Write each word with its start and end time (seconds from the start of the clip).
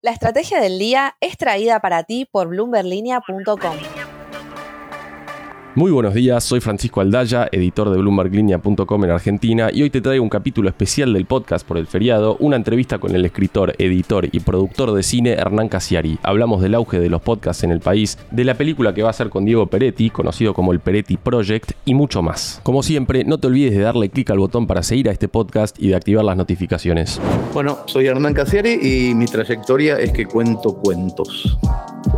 La 0.00 0.12
estrategia 0.12 0.60
del 0.60 0.78
día 0.78 1.16
es 1.20 1.36
traída 1.36 1.80
para 1.80 2.04
ti 2.04 2.24
por 2.24 2.46
bloomberlinia.com. 2.46 3.97
Muy 5.78 5.92
buenos 5.92 6.12
días, 6.12 6.42
soy 6.42 6.58
Francisco 6.58 7.00
Aldaya, 7.00 7.48
editor 7.52 7.88
de 7.90 7.98
BloombergLinea.com 7.98 9.04
en 9.04 9.10
Argentina 9.12 9.70
y 9.72 9.82
hoy 9.82 9.90
te 9.90 10.00
traigo 10.00 10.24
un 10.24 10.28
capítulo 10.28 10.68
especial 10.68 11.12
del 11.12 11.24
podcast 11.24 11.64
por 11.64 11.78
el 11.78 11.86
feriado, 11.86 12.36
una 12.40 12.56
entrevista 12.56 12.98
con 12.98 13.14
el 13.14 13.24
escritor, 13.24 13.76
editor 13.78 14.28
y 14.32 14.40
productor 14.40 14.92
de 14.92 15.04
cine 15.04 15.34
Hernán 15.34 15.68
Casiari. 15.68 16.18
Hablamos 16.24 16.62
del 16.62 16.74
auge 16.74 16.98
de 16.98 17.08
los 17.08 17.22
podcasts 17.22 17.62
en 17.62 17.70
el 17.70 17.78
país, 17.78 18.18
de 18.32 18.42
la 18.42 18.54
película 18.54 18.92
que 18.92 19.04
va 19.04 19.10
a 19.10 19.12
ser 19.12 19.30
con 19.30 19.44
Diego 19.44 19.68
Peretti, 19.68 20.10
conocido 20.10 20.52
como 20.52 20.72
el 20.72 20.80
Peretti 20.80 21.16
Project 21.16 21.70
y 21.84 21.94
mucho 21.94 22.22
más. 22.22 22.60
Como 22.64 22.82
siempre, 22.82 23.22
no 23.22 23.38
te 23.38 23.46
olvides 23.46 23.72
de 23.72 23.82
darle 23.82 24.08
clic 24.08 24.30
al 24.30 24.40
botón 24.40 24.66
para 24.66 24.82
seguir 24.82 25.08
a 25.08 25.12
este 25.12 25.28
podcast 25.28 25.80
y 25.80 25.90
de 25.90 25.94
activar 25.94 26.24
las 26.24 26.36
notificaciones. 26.36 27.20
Bueno, 27.54 27.78
soy 27.86 28.08
Hernán 28.08 28.34
Casiari 28.34 28.80
y 28.82 29.14
mi 29.14 29.26
trayectoria 29.26 29.96
es 29.96 30.10
que 30.10 30.26
cuento 30.26 30.74
cuentos. 30.74 31.56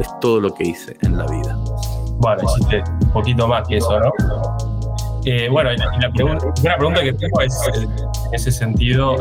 Es 0.00 0.08
todo 0.22 0.40
lo 0.40 0.54
que 0.54 0.66
hice 0.66 0.96
en 1.02 1.18
la 1.18 1.26
vida. 1.26 1.58
Bueno, 2.20 2.42
hiciste 2.44 2.82
un 3.02 3.10
poquito 3.12 3.48
más 3.48 3.66
que 3.66 3.78
eso, 3.78 3.98
¿no? 3.98 4.12
Eh, 5.24 5.48
bueno, 5.50 5.72
y 5.72 5.76
la, 5.76 6.76
pregunta 6.76 7.02
que 7.02 7.12
tengo 7.14 7.40
es, 7.40 7.54
eh, 7.74 7.82
en 7.82 8.34
ese 8.34 8.52
sentido, 8.52 9.16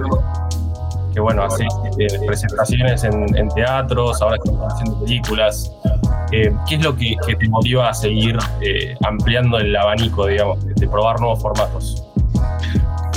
que 1.14 1.20
bueno, 1.22 1.44
haces 1.44 1.68
eh, 1.98 2.08
presentaciones 2.26 3.06
en, 3.06 3.50
teatros, 3.56 4.22
ahora 4.22 4.36
estás 4.36 4.74
haciendo 4.74 5.00
películas. 5.00 5.74
¿Qué 6.30 6.54
es 6.70 6.84
lo 6.84 6.96
que, 6.96 7.16
te 7.26 7.50
motiva 7.50 7.90
a 7.90 7.94
seguir 7.94 8.38
ampliando 9.06 9.58
el 9.58 9.76
abanico, 9.76 10.28
digamos, 10.28 10.64
de, 10.66 10.88
probar 10.88 11.20
nuevos 11.20 11.42
formatos? 11.42 12.06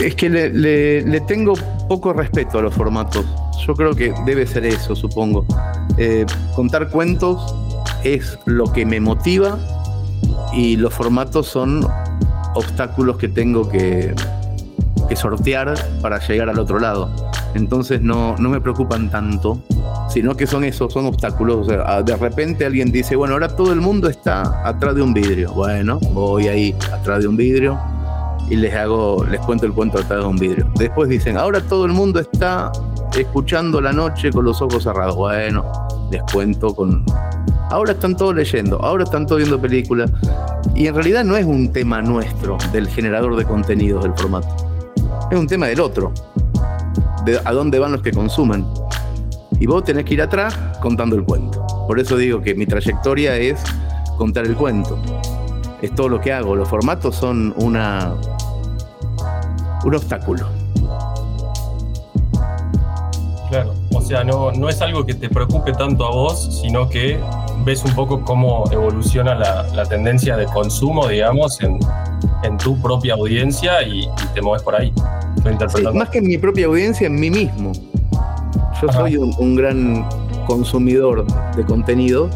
Es 0.01 0.15
que 0.15 0.31
le, 0.31 1.21
tengo 1.23 1.55
poco 1.89 2.13
respeto 2.13 2.59
a 2.59 2.63
los 2.63 2.75
formatos. 2.75 3.27
Yo 3.67 3.75
creo 3.75 3.95
que 3.95 4.15
debe 4.25 4.47
ser 4.47 4.65
eso, 4.65 4.97
supongo. 4.97 5.45
contar 6.55 6.89
cuentos 6.89 7.62
es 8.05 8.39
lo 8.47 8.73
que 8.73 8.85
me 8.87 9.01
motiva 9.01 9.59
y 10.53 10.77
los 10.77 10.93
formatos 10.93 11.47
son 11.47 11.87
obstáculos 12.55 13.17
que 13.17 13.29
tengo 13.29 13.69
que, 13.69 14.15
sortear 15.15 15.75
para 16.01 16.19
llegar 16.27 16.49
al 16.49 16.59
otro 16.59 16.79
lado. 16.79 17.11
Entonces 17.55 18.01
no, 18.01 18.35
no 18.39 18.49
me 18.49 18.63
preocupan 18.63 19.11
tanto, 19.11 19.63
sino 20.09 20.35
que 20.35 20.47
son 20.47 20.65
esos, 20.65 20.91
son 20.91 21.05
obstáculos. 21.05 21.67
de 21.67 22.17
repente 22.17 22.65
alguien 22.65 22.91
dice, 22.91 23.15
bueno, 23.15 23.35
ahora 23.35 23.49
todo 23.49 23.75
el 23.75 23.81
mundo 23.83 24.09
está 24.09 24.67
atrás 24.67 24.95
de 24.95 25.03
un 25.03 25.13
vidrio. 25.13 25.53
Bueno, 25.53 25.99
voy 26.15 26.49
ahí 26.49 26.75
atrás 26.91 27.21
de 27.21 27.29
un 27.29 27.37
vidrio 27.37 27.79
y 28.49 28.57
les 28.57 28.75
hago, 28.75 29.23
les 29.31 29.41
cuento 29.41 29.67
el 29.67 29.75
cuento 29.75 29.99
atrás 29.99 30.21
de 30.21 30.27
un 30.27 30.37
vidrio. 30.37 30.67
Después 30.77 31.11
dicen, 31.11 31.37
ahora 31.37 31.61
todo 31.61 31.85
el 31.85 31.93
mundo 31.93 32.19
está 32.19 32.73
escuchando 33.15 33.83
la 33.83 33.93
noche 33.93 34.31
con 34.31 34.47
los 34.47 34.63
ojos 34.63 34.83
cerrados. 34.85 35.17
Bueno, 35.17 35.71
les 36.11 36.23
cuento 36.33 36.75
con 36.75 37.05
Ahora 37.71 37.93
están 37.93 38.17
todos 38.17 38.35
leyendo, 38.35 38.79
ahora 38.83 39.05
están 39.05 39.27
todos 39.27 39.39
viendo 39.39 39.61
películas. 39.61 40.11
Y 40.75 40.87
en 40.87 40.95
realidad 40.95 41.25
no 41.25 41.37
es 41.37 41.45
un 41.45 41.73
tema 41.73 42.03
nuestro, 42.03 42.59
del 42.73 42.89
generador 42.89 43.37
de 43.37 43.45
contenidos 43.45 44.03
del 44.03 44.15
formato. 44.15 44.49
Es 45.31 45.39
un 45.39 45.47
tema 45.47 45.67
del 45.67 45.81
otro, 45.81 46.13
de 47.25 47.41
a 47.45 47.53
dónde 47.53 47.79
van 47.79 47.93
los 47.93 48.03
que 48.03 48.13
consumen. 48.13 48.67
Y 49.59 49.67
vos 49.67 49.85
tenés 49.85 50.05
que 50.05 50.15
ir 50.15 50.23
atrás 50.23 50.55
contando 50.81 51.17
el 51.17 51.25
cuento. 51.25 51.67
Por 51.87 51.99
eso 51.99 52.17
digo 52.17 52.43
que 52.43 52.55
mi 52.55 52.67
trayectoria 52.67 53.37
es 53.37 53.63
contar 54.19 54.45
el 54.45 54.55
cuento. 54.55 54.99
Es 55.81 55.95
todo 55.95 56.09
lo 56.09 56.21
que 56.21 56.33
hago. 56.33 56.55
Los 56.55 56.69
formatos 56.69 57.17
son 57.17 57.55
una, 57.57 58.15
un 59.85 59.95
obstáculo. 59.95 60.47
Claro, 63.49 63.75
sea, 64.13 64.25
no, 64.25 64.53
no 64.53 64.69
es 64.69 64.83
algo 64.83 65.07
que 65.07 65.15
te 65.15 65.31
preocupe 65.31 65.73
tanto 65.73 66.05
a 66.05 66.11
vos, 66.11 66.61
sino 66.61 66.87
que 66.87 67.19
ves 67.65 67.83
un 67.83 67.95
poco 67.95 68.23
cómo 68.23 68.65
evoluciona 68.71 69.35
la, 69.35 69.85
tendencia 69.87 70.37
de 70.37 70.45
consumo, 70.45 71.09
digamos, 71.09 71.59
en, 71.63 71.79
tu 72.59 72.79
propia 72.81 73.15
audiencia 73.15 73.83
y, 73.83 74.07
te 74.35 74.43
mueves 74.43 74.63
por 74.63 74.75
ahí. 74.75 74.93
más 75.95 76.11
que 76.11 76.19
en 76.19 76.29
mi 76.29 76.37
propia 76.37 76.67
audiencia, 76.67 77.07
en 77.07 77.19
mí 77.19 77.31
mismo. 77.31 77.73
Yo 78.83 78.93
soy 78.93 79.17
un, 79.17 79.57
gran 79.57 80.07
consumidor 80.47 81.25
de 81.57 81.65
contenido 81.65 82.29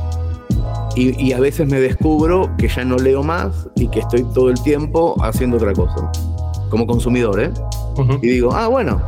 y, 0.96 1.32
a 1.34 1.40
veces 1.40 1.68
me 1.68 1.78
descubro 1.78 2.50
que 2.56 2.68
ya 2.68 2.84
no 2.84 2.96
leo 2.96 3.22
más 3.22 3.68
y 3.74 3.88
que 3.88 4.00
estoy 4.00 4.24
todo 4.32 4.48
el 4.48 4.60
tiempo 4.62 5.14
haciendo 5.22 5.58
otra 5.58 5.74
cosa. 5.74 6.10
Como 6.70 6.86
consumidor, 6.86 7.38
¿eh? 7.38 7.50
Y 8.22 8.28
digo, 8.28 8.54
ah, 8.54 8.68
bueno, 8.68 9.00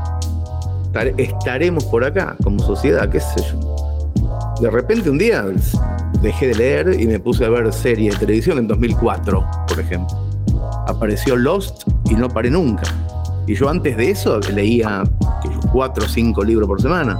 estaremos 1.17 1.85
por 1.85 2.05
acá 2.05 2.37
como 2.43 2.59
sociedad, 2.61 3.09
qué 3.09 3.21
sé 3.21 3.43
yo. 3.51 3.77
De 4.61 4.71
repente 4.71 5.09
un 5.09 5.19
día 5.19 5.45
dejé 6.23 6.49
de 6.49 6.55
leer 6.55 7.01
y 7.01 7.07
me 7.07 7.21
puse 7.21 7.45
a 7.45 7.49
ver 7.49 7.73
series 7.73 8.15
de 8.15 8.21
televisión 8.27 8.59
en 8.59 8.67
2004, 8.67 9.47
por 9.69 9.81
ejemplo. 9.81 10.17
Apareció 10.87 11.37
Lost 11.37 11.83
y 12.11 12.15
no 12.15 12.29
paré 12.29 12.51
nunca. 12.51 12.83
Y 13.47 13.55
yo 13.55 13.69
antes 13.69 13.97
de 13.97 14.11
eso 14.11 14.41
leía 14.53 15.05
cuatro 15.73 16.05
o 16.05 16.09
cinco 16.09 16.43
libros 16.43 16.69
por 16.69 16.83
semana. 16.83 17.17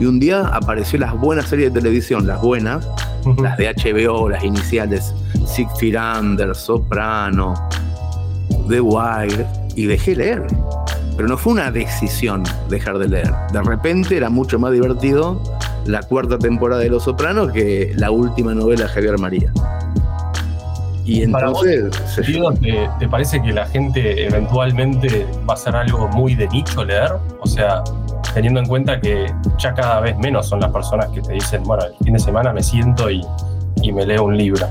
Y 0.00 0.06
un 0.06 0.18
día 0.18 0.48
apareció 0.48 0.98
las 0.98 1.14
buenas 1.18 1.48
series 1.48 1.72
de 1.72 1.80
televisión, 1.80 2.26
las 2.26 2.40
buenas, 2.42 2.86
las 3.40 3.56
de 3.56 3.72
HBO, 3.72 4.28
las 4.28 4.42
iniciales, 4.42 5.14
Six 5.46 5.70
Feet 5.78 5.96
Under, 6.18 6.54
Soprano, 6.54 7.54
The 8.68 8.80
Wire, 8.80 9.46
y 9.76 9.86
dejé 9.86 10.16
leer. 10.16 10.46
Pero 11.16 11.28
no 11.28 11.36
fue 11.36 11.52
una 11.52 11.70
decisión 11.70 12.42
dejar 12.68 12.98
de 12.98 13.08
leer. 13.08 13.32
De 13.52 13.62
repente 13.62 14.16
era 14.16 14.30
mucho 14.30 14.58
más 14.58 14.72
divertido 14.72 15.40
la 15.86 16.02
cuarta 16.02 16.38
temporada 16.38 16.80
de 16.80 16.88
Los 16.88 17.04
Sopranos 17.04 17.52
que 17.52 17.92
la 17.96 18.10
última 18.10 18.54
novela 18.54 18.84
de 18.84 18.88
Javier 18.88 19.18
María. 19.18 19.52
Y 21.04 21.22
entonces. 21.22 21.90
¿te, 22.98 23.08
parece 23.08 23.42
que 23.42 23.52
la 23.52 23.66
gente 23.66 24.24
eventualmente 24.24 25.26
va 25.48 25.54
a 25.54 25.56
ser 25.56 25.74
algo 25.74 26.08
muy 26.08 26.34
de 26.34 26.48
nicho 26.48 26.84
leer? 26.84 27.12
O 27.40 27.46
sea, 27.46 27.82
teniendo 28.34 28.60
en 28.60 28.66
cuenta 28.66 29.00
que 29.00 29.32
ya 29.58 29.74
cada 29.74 30.00
vez 30.00 30.16
menos 30.18 30.48
son 30.48 30.60
las 30.60 30.70
personas 30.70 31.08
que 31.08 31.20
te 31.20 31.32
dicen, 31.32 31.64
bueno, 31.64 31.84
el 31.84 32.04
fin 32.04 32.14
de 32.14 32.20
semana 32.20 32.52
me 32.52 32.62
siento 32.62 33.10
y, 33.10 33.22
me 33.92 34.06
leo 34.06 34.24
un 34.24 34.38
libro. 34.38 34.66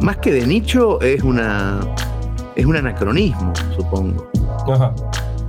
Más 0.00 0.16
que 0.16 0.32
de 0.32 0.46
nicho, 0.46 0.98
es 1.02 1.22
una. 1.22 1.80
es 2.56 2.64
un 2.64 2.76
anacronismo, 2.76 3.52
supongo. 3.76 4.30
Ajá. 4.66 4.94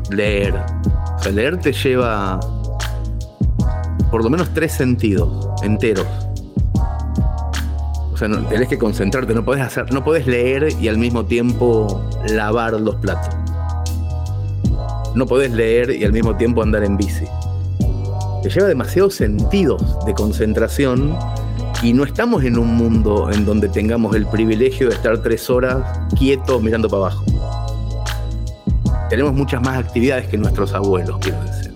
Leer. 0.10 0.56
O 0.56 1.24
sea, 1.24 1.32
leer 1.32 1.58
te 1.58 1.72
lleva 1.72 2.40
por 4.10 4.24
lo 4.24 4.30
menos 4.30 4.50
tres 4.54 4.72
sentidos 4.72 5.48
enteros. 5.64 6.08
O 8.12 8.18
sea, 8.18 8.28
tenés 8.50 8.68
que 8.68 8.78
concentrarte, 8.78 9.34
no 9.34 9.46
podés 9.46 9.62
hacer, 9.62 9.94
no 9.94 10.04
podés 10.04 10.28
leer 10.28 10.70
y 10.82 10.88
al 10.88 10.98
mismo 10.98 11.26
tiempo 11.26 12.04
lavar 12.30 12.74
los 12.74 12.96
platos. 12.96 13.36
No 15.16 15.26
podés 15.26 15.52
leer 15.52 15.92
y 15.92 16.04
al 16.04 16.12
mismo 16.12 16.36
tiempo 16.36 16.62
andar 16.62 16.84
en 16.84 16.98
bici. 16.98 17.26
Te 18.44 18.50
lleva 18.50 18.68
demasiados 18.68 19.16
sentidos 19.16 20.06
de 20.06 20.14
concentración 20.14 21.18
y 21.82 21.94
no 21.94 22.04
estamos 22.04 22.44
en 22.44 22.58
un 22.58 22.76
mundo 22.76 23.30
en 23.32 23.46
donde 23.46 23.70
tengamos 23.70 24.16
el 24.16 24.26
privilegio 24.26 24.90
de 24.90 24.96
estar 24.96 25.22
tres 25.22 25.50
horas 25.50 25.78
quietos 26.18 26.62
mirando 26.62 26.90
para 26.90 27.04
abajo. 27.04 27.29
Tenemos 29.10 29.34
muchas 29.34 29.62
más 29.62 29.78
actividades 29.78 30.28
que 30.28 30.38
nuestros 30.38 30.74
abuelos, 30.74 31.18
quiero 31.20 31.42
decir 31.44 31.70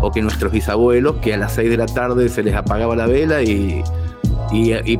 o 0.00 0.10
que 0.10 0.22
nuestros 0.22 0.52
bisabuelos, 0.52 1.16
que 1.16 1.34
a 1.34 1.36
las 1.36 1.52
6 1.52 1.70
de 1.70 1.76
la 1.76 1.86
tarde 1.86 2.28
se 2.28 2.42
les 2.42 2.54
apagaba 2.54 2.94
la 2.96 3.06
vela 3.06 3.42
y, 3.42 3.82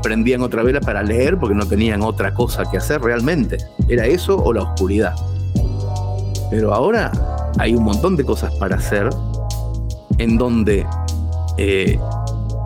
prendían 0.03 0.43
otra 0.43 0.63
vela 0.63 0.81
para 0.81 1.03
leer 1.03 1.39
porque 1.39 1.55
no 1.55 1.67
tenían 1.67 2.03
otra 2.03 2.35
cosa 2.35 2.65
que 2.71 2.79
hacer 2.79 3.01
realmente. 3.01 3.59
Era 3.89 4.07
eso 4.07 4.37
o 4.37 4.53
la 4.53 4.63
oscuridad. 4.63 5.15
Pero 6.51 6.75
ahora 6.75 7.13
hay 7.59 7.75
un 7.75 7.85
montón 7.85 8.17
de 8.17 8.25
cosas 8.25 8.55
para 8.57 8.77
hacer 8.77 9.09
en 10.19 10.37
donde 10.37 10.87
eh, 11.57 11.99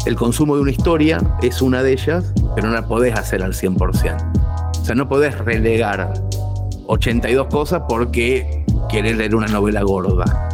el 0.06 0.16
consumo 0.16 0.56
de 0.56 0.62
una 0.62 0.70
historia 0.70 1.20
es 1.43 1.62
una 1.62 1.82
de 1.82 1.93
ellas, 1.93 2.32
pero 2.55 2.69
no 2.69 2.75
la 2.75 2.87
podés 2.87 3.14
hacer 3.14 3.43
al 3.43 3.52
100%. 3.52 4.81
O 4.81 4.84
sea, 4.84 4.94
no 4.94 5.08
podés 5.08 5.38
relegar 5.38 6.12
82 6.87 7.46
cosas 7.46 7.82
porque 7.88 8.62
querés 8.93 9.17
leer 9.17 9.35
una 9.35 9.49
novela 9.49 9.83
gorda 9.83 10.53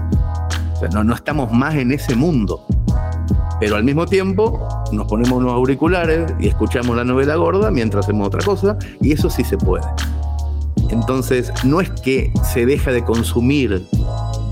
no, 0.87 1.15
estamos 1.15 1.51
más 1.53 1.75
en 1.75 1.93
ese 1.93 2.15
mundo. 2.15 2.65
Pero 3.61 3.77
al 3.77 3.85
mismo 3.85 4.07
tiempo 4.07 4.69
nos 4.93 5.09
ponemos 5.09 5.39
unos 5.39 5.53
auriculares 5.53 6.33
y 6.39 6.49
escuchamos 6.49 6.97
la 6.97 7.05
novela 7.05 7.35
gorda 7.35 7.71
mientras 7.71 8.05
hacemos 8.05 8.29
otra 8.29 8.43
cosa, 8.45 8.79
y 9.01 9.13
eso 9.13 9.29
sí 9.29 9.43
se 9.43 9.59
puede. 9.59 9.85
Entonces, 10.91 11.53
no 11.65 11.81
es 11.81 11.91
que 11.91 12.33
se 12.45 12.65
deja 12.65 12.93
de 12.93 13.05
consumir 13.05 13.87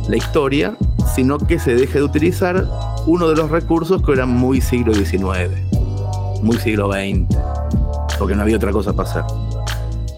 la 0.08 0.16
historia, 0.16 0.76
sino 1.14 1.38
que 1.38 1.58
se 1.58 1.74
deja 1.74 1.94
de 1.94 2.02
utilizar 2.02 2.66
uno 3.06 3.28
de 3.28 3.36
los 3.36 3.50
recursos 3.50 4.02
que 4.02 4.12
eran 4.12 4.30
muy 4.30 4.60
siglo 4.60 4.92
XIX, 4.92 5.50
muy 6.42 6.56
siglo 6.58 6.90
XX, 6.90 7.26
porque 8.18 8.34
no 8.34 8.42
había 8.42 8.56
otra 8.56 8.72
cosa 8.72 8.92
para 8.92 9.08
hacer. 9.08 9.24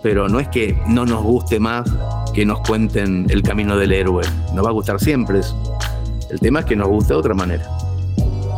Pero 0.02 0.28
no 0.28 0.40
es 0.40 0.48
que 0.48 0.80
no 0.86 1.04
nos 1.04 1.22
guste 1.22 1.60
más 1.60 1.88
que 2.38 2.46
nos 2.46 2.60
cuenten 2.60 3.26
el 3.30 3.42
camino 3.42 3.76
del 3.76 3.90
héroe, 3.90 4.22
nos 4.54 4.64
va 4.64 4.68
a 4.68 4.72
gustar 4.72 5.00
siempre 5.00 5.40
eso. 5.40 5.60
El 6.30 6.38
tema 6.38 6.60
es 6.60 6.66
que 6.66 6.76
nos 6.76 6.86
gusta 6.86 7.14
de 7.14 7.18
otra 7.18 7.34
manera. 7.34 7.64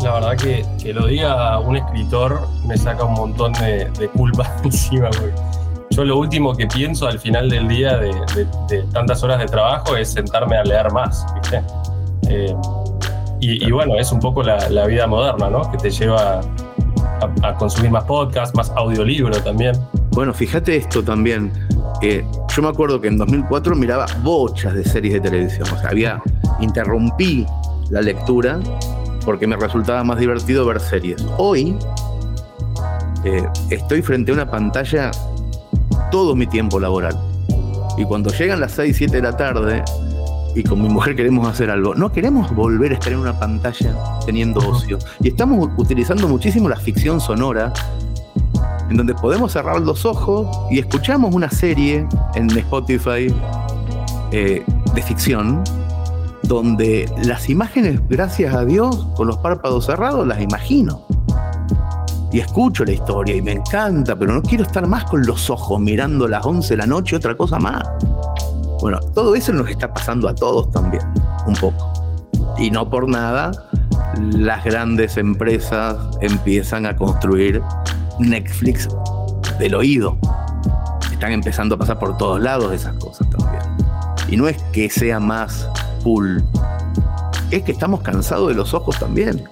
La 0.03 0.13
verdad 0.13 0.37
que, 0.37 0.67
que 0.83 0.93
lo 0.93 1.07
diga 1.07 1.59
un 1.61 1.77
escritor 1.77 2.47
me 2.67 2.77
saca 2.77 3.05
un 3.05 3.15
montón 3.15 3.55
de, 3.55 3.89
de 3.99 4.09
culpa 4.11 4.55
encima, 4.65 5.09
güey. 5.19 5.33
Yo 5.93 6.05
lo 6.05 6.19
último 6.19 6.55
que 6.55 6.67
pienso 6.67 7.07
al 7.09 7.19
final 7.19 7.49
del 7.49 7.69
día 7.69 7.97
de, 7.97 8.09
de- 8.35 8.47
de 8.69 8.83
tantas 8.93 9.23
horas 9.23 9.39
de 9.39 9.47
trabajo 9.47 9.97
es 9.97 10.11
sentarme 10.13 10.59
a 10.59 10.63
leer 10.65 10.93
más, 10.93 11.25
¿viste? 11.37 11.63
Eh, 12.29 12.55
y, 13.41 13.67
y 13.67 13.71
bueno, 13.71 13.95
es 13.99 14.13
un 14.13 14.21
poco 14.21 14.43
la, 14.43 14.69
la 14.69 14.85
vida 14.89 15.07
moderna, 15.07 15.49
¿no? 15.49 15.71
Que 15.73 15.79
te 15.79 15.91
lleva 15.91 16.41
a, 16.43 17.49
a 17.49 17.55
consumir 17.55 17.91
más 17.91 18.05
podcast, 18.05 18.55
más 18.55 18.71
audiolibro 18.77 19.35
también. 19.43 19.73
Bueno, 20.11 20.35
fíjate 20.35 20.77
esto 20.77 21.03
también. 21.03 21.51
Eh, 22.03 22.25
yo 22.55 22.63
me 22.63 22.69
acuerdo 22.69 23.01
que 23.01 23.09
en 23.09 23.17
2004 23.17 23.77
miraba 23.77 24.07
bochas 24.23 24.75
de 24.75 24.85
series 24.85 25.15
de 25.15 25.21
televisión. 25.21 25.69
O 25.73 25.79
sea, 25.79 25.91
había 25.91 26.23
interrumpí 26.61 27.47
la 27.91 28.03
lectura 28.03 28.59
porque 29.25 29.47
me 29.47 29.57
resultaba 29.57 30.03
más 30.03 30.19
divertido 30.19 30.67
ver 30.67 30.81
series. 30.81 31.25
Hoy 31.39 31.77
eh, 33.25 33.47
estoy 33.71 34.03
frente 34.03 34.33
a 34.33 34.35
una 34.35 34.51
pantalla 34.51 35.11
todo 36.11 36.35
mi 36.35 36.47
tiempo 36.47 36.81
laboral. 36.81 37.17
Y 37.97 38.05
cuando 38.05 38.31
llegan 38.31 38.61
las 38.61 38.73
6, 38.73 38.97
7 38.97 39.17
de 39.17 39.23
la 39.23 39.37
tarde 39.37 39.85
y 40.57 40.65
con 40.65 40.83
mi 40.83 40.89
mujer 40.89 41.15
queremos 41.15 41.47
hacer 41.47 41.71
algo, 41.71 41.95
no 41.95 42.11
queremos 42.11 42.53
volver 42.55 42.93
a 42.93 42.95
estar 42.95 43.13
en 43.13 43.21
una 43.21 43.39
pantalla 43.39 43.95
teniendo 44.27 44.61
ocio. 44.61 44.99
Y 45.21 45.29
estamos 45.29 45.69
utilizando 45.77 46.27
muchísimo 46.27 46.69
la 46.69 46.77
ficción 46.77 47.21
sonora 47.21 47.73
en 48.91 48.97
donde 48.97 49.15
podemos 49.15 49.53
cerrar 49.53 49.81
los 49.81 50.05
ojos 50.05 50.49
y 50.69 50.81
escuchamos 50.81 51.33
una 51.35 51.49
serie 51.49 52.07
en 52.35 52.51
Spotify 52.51 53.33
eh, 54.33 54.65
de 54.95 55.03
ficción, 55.03 55.63
donde 56.43 57.09
las 57.25 57.49
imágenes, 57.49 58.01
gracias 58.09 58.53
a 58.53 58.65
Dios, 58.65 59.07
con 59.15 59.29
los 59.29 59.39
párpados 59.39 59.87
cerrados, 59.87 60.27
las 60.27 60.41
imagino. 60.41 61.07
Y 62.33 62.41
escucho 62.41 62.85
la 62.85 62.93
historia 62.93 63.37
y 63.37 63.43
me 63.43 63.53
encanta, 63.53 64.17
pero 64.17 64.33
no 64.33 64.43
quiero 64.43 64.65
estar 64.65 64.87
más 64.87 65.05
con 65.05 65.25
los 65.25 65.51
ojos 65.51 65.81
mirando 65.81 66.27
las 66.27 66.45
11 66.45 66.69
de 66.75 66.77
la 66.77 66.87
noche, 66.87 67.17
otra 67.17 67.37
cosa 67.37 67.59
más. 67.59 67.83
Bueno, 68.81 68.99
todo 69.15 69.37
eso 69.37 69.53
nos 69.53 69.69
está 69.69 69.93
pasando 69.93 70.29
a 70.29 70.35
todos 70.35 70.71
también, 70.71 71.03
un 71.47 71.55
poco. 71.55 71.93
Y 72.59 72.71
no 72.71 72.89
por 72.89 73.09
nada, 73.09 73.53
las 74.33 74.65
grandes 74.65 75.17
empresas 75.17 75.97
empiezan 76.21 76.87
a 76.87 76.97
construir 76.97 77.63
Netflix 78.21 78.89
del 79.59 79.75
oído. 79.75 80.17
Están 81.13 81.33
empezando 81.33 81.75
a 81.75 81.79
pasar 81.79 81.99
por 81.99 82.17
todos 82.17 82.41
lados 82.41 82.73
esas 82.73 82.95
cosas 82.97 83.29
también. 83.31 83.63
Y 84.29 84.37
no 84.37 84.49
es 84.49 84.57
que 84.73 84.89
sea 84.89 85.19
más 85.21 85.69
cool, 86.03 86.43
es 87.51 87.63
que 87.63 87.73
estamos 87.73 88.01
cansados 88.01 88.49
de 88.49 88.55
los 88.55 88.73
ojos 88.75 88.99
también. 88.99 89.43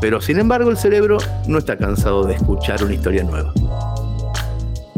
Pero 0.00 0.20
sin 0.20 0.38
embargo 0.38 0.70
el 0.70 0.76
cerebro 0.76 1.18
no 1.46 1.58
está 1.58 1.76
cansado 1.76 2.24
de 2.24 2.34
escuchar 2.34 2.82
una 2.82 2.94
historia 2.94 3.24
nueva. 3.24 3.52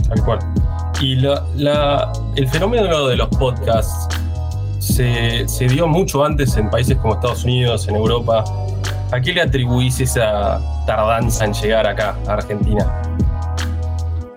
Tal 0.08 0.24
cual. 0.24 0.38
Y 1.00 1.16
la- 1.16 2.12
el 2.36 2.48
fenómeno 2.48 3.06
de 3.08 3.16
los 3.16 3.28
podcasts 3.28 4.08
se, 4.78 5.46
se 5.48 5.66
dio 5.66 5.86
mucho 5.88 6.24
antes 6.24 6.56
en 6.56 6.70
países 6.70 6.96
como 6.98 7.14
Estados 7.14 7.44
Unidos, 7.44 7.88
en 7.88 7.96
Europa. 7.96 8.44
¿A 9.14 9.20
qué 9.20 9.32
le 9.32 9.42
atribuís 9.42 10.00
esa 10.00 10.60
tardanza 10.86 11.44
en 11.44 11.52
llegar 11.52 11.86
acá, 11.86 12.16
a 12.26 12.32
Argentina? 12.32 12.84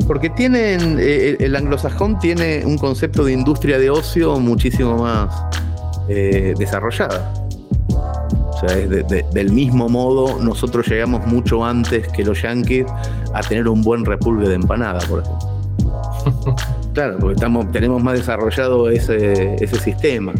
Porque 0.06 0.30
tienen, 0.30 0.98
eh, 1.00 1.36
el 1.40 1.56
anglosajón 1.56 2.20
tiene 2.20 2.64
un 2.64 2.78
concepto 2.78 3.24
de 3.26 3.34
industria 3.34 3.80
de 3.80 3.90
ocio 3.90 4.40
muchísimo 4.40 4.98
más 4.98 5.34
eh, 6.10 6.54
desarrollada. 6.60 7.34
O 7.90 8.58
sea, 8.60 8.78
es 8.78 8.90
de- 8.90 9.04
de- 9.04 9.26
del 9.34 9.52
mismo 9.52 9.90
modo, 9.90 10.40
nosotros 10.40 10.88
llegamos 10.88 11.26
mucho 11.26 11.66
antes 11.66 12.08
que 12.10 12.24
los 12.24 12.42
yankees 12.42 12.86
a 13.34 13.42
tener 13.42 13.68
un 13.68 13.82
buen 13.82 14.06
repulgue 14.06 14.48
de 14.48 14.56
empanada, 14.56 15.00
por 15.10 15.22
ejemplo. 15.22 16.56
Claro, 16.94 17.18
porque 17.20 17.36
estamos, 17.36 17.72
tenemos 17.72 18.02
más 18.02 18.18
desarrollado 18.18 18.90
ese, 18.90 19.56
ese 19.64 19.80
sistema. 19.80 20.34